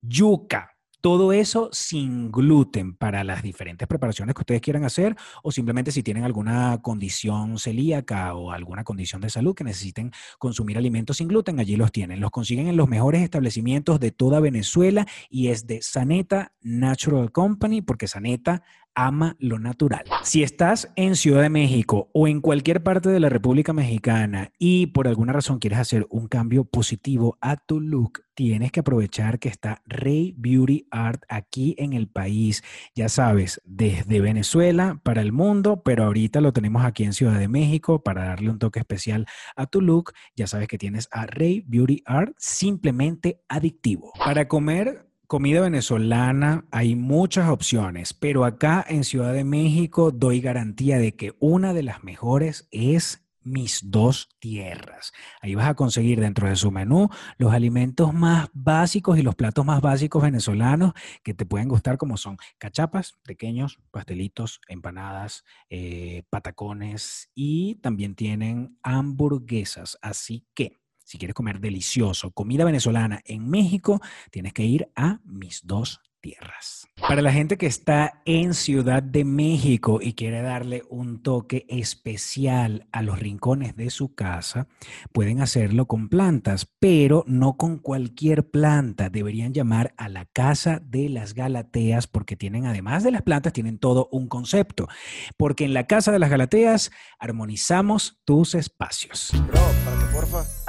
[0.00, 0.70] yuca.
[1.00, 6.02] Todo eso sin gluten para las diferentes preparaciones que ustedes quieran hacer o simplemente si
[6.02, 11.60] tienen alguna condición celíaca o alguna condición de salud que necesiten consumir alimentos sin gluten,
[11.60, 12.20] allí los tienen.
[12.20, 17.82] Los consiguen en los mejores establecimientos de toda Venezuela y es de Saneta Natural Company
[17.82, 18.62] porque Saneta
[18.94, 20.04] ama lo natural.
[20.22, 24.86] Si estás en Ciudad de México o en cualquier parte de la República Mexicana y
[24.86, 29.48] por alguna razón quieres hacer un cambio positivo a tu look, tienes que aprovechar que
[29.48, 32.62] está Rey Beauty Art aquí en el país.
[32.94, 37.48] Ya sabes, desde Venezuela para el mundo, pero ahorita lo tenemos aquí en Ciudad de
[37.48, 39.26] México para darle un toque especial
[39.56, 40.12] a tu look.
[40.36, 44.12] Ya sabes que tienes a Rey Beauty Art simplemente adictivo.
[44.18, 50.98] Para comer comida venezolana hay muchas opciones, pero acá en Ciudad de México doy garantía
[50.98, 55.12] de que una de las mejores es mis dos tierras.
[55.40, 59.64] Ahí vas a conseguir dentro de su menú los alimentos más básicos y los platos
[59.64, 67.30] más básicos venezolanos que te pueden gustar, como son cachapas, pequeños, pastelitos, empanadas, eh, patacones
[67.34, 69.98] y también tienen hamburguesas.
[70.00, 74.00] Así que Si quieres comer delicioso, comida venezolana en México,
[74.30, 76.86] tienes que ir a Mis Dos Tierras.
[77.06, 82.88] Para la gente que está en Ciudad de México y quiere darle un toque especial
[82.92, 84.66] a los rincones de su casa,
[85.12, 89.10] pueden hacerlo con plantas, pero no con cualquier planta.
[89.10, 93.78] Deberían llamar a la Casa de las Galateas porque tienen, además de las plantas, tienen
[93.78, 94.88] todo un concepto.
[95.36, 99.30] Porque en la Casa de las Galateas armonizamos tus espacios.
[99.46, 100.63] Bro, para que porfa.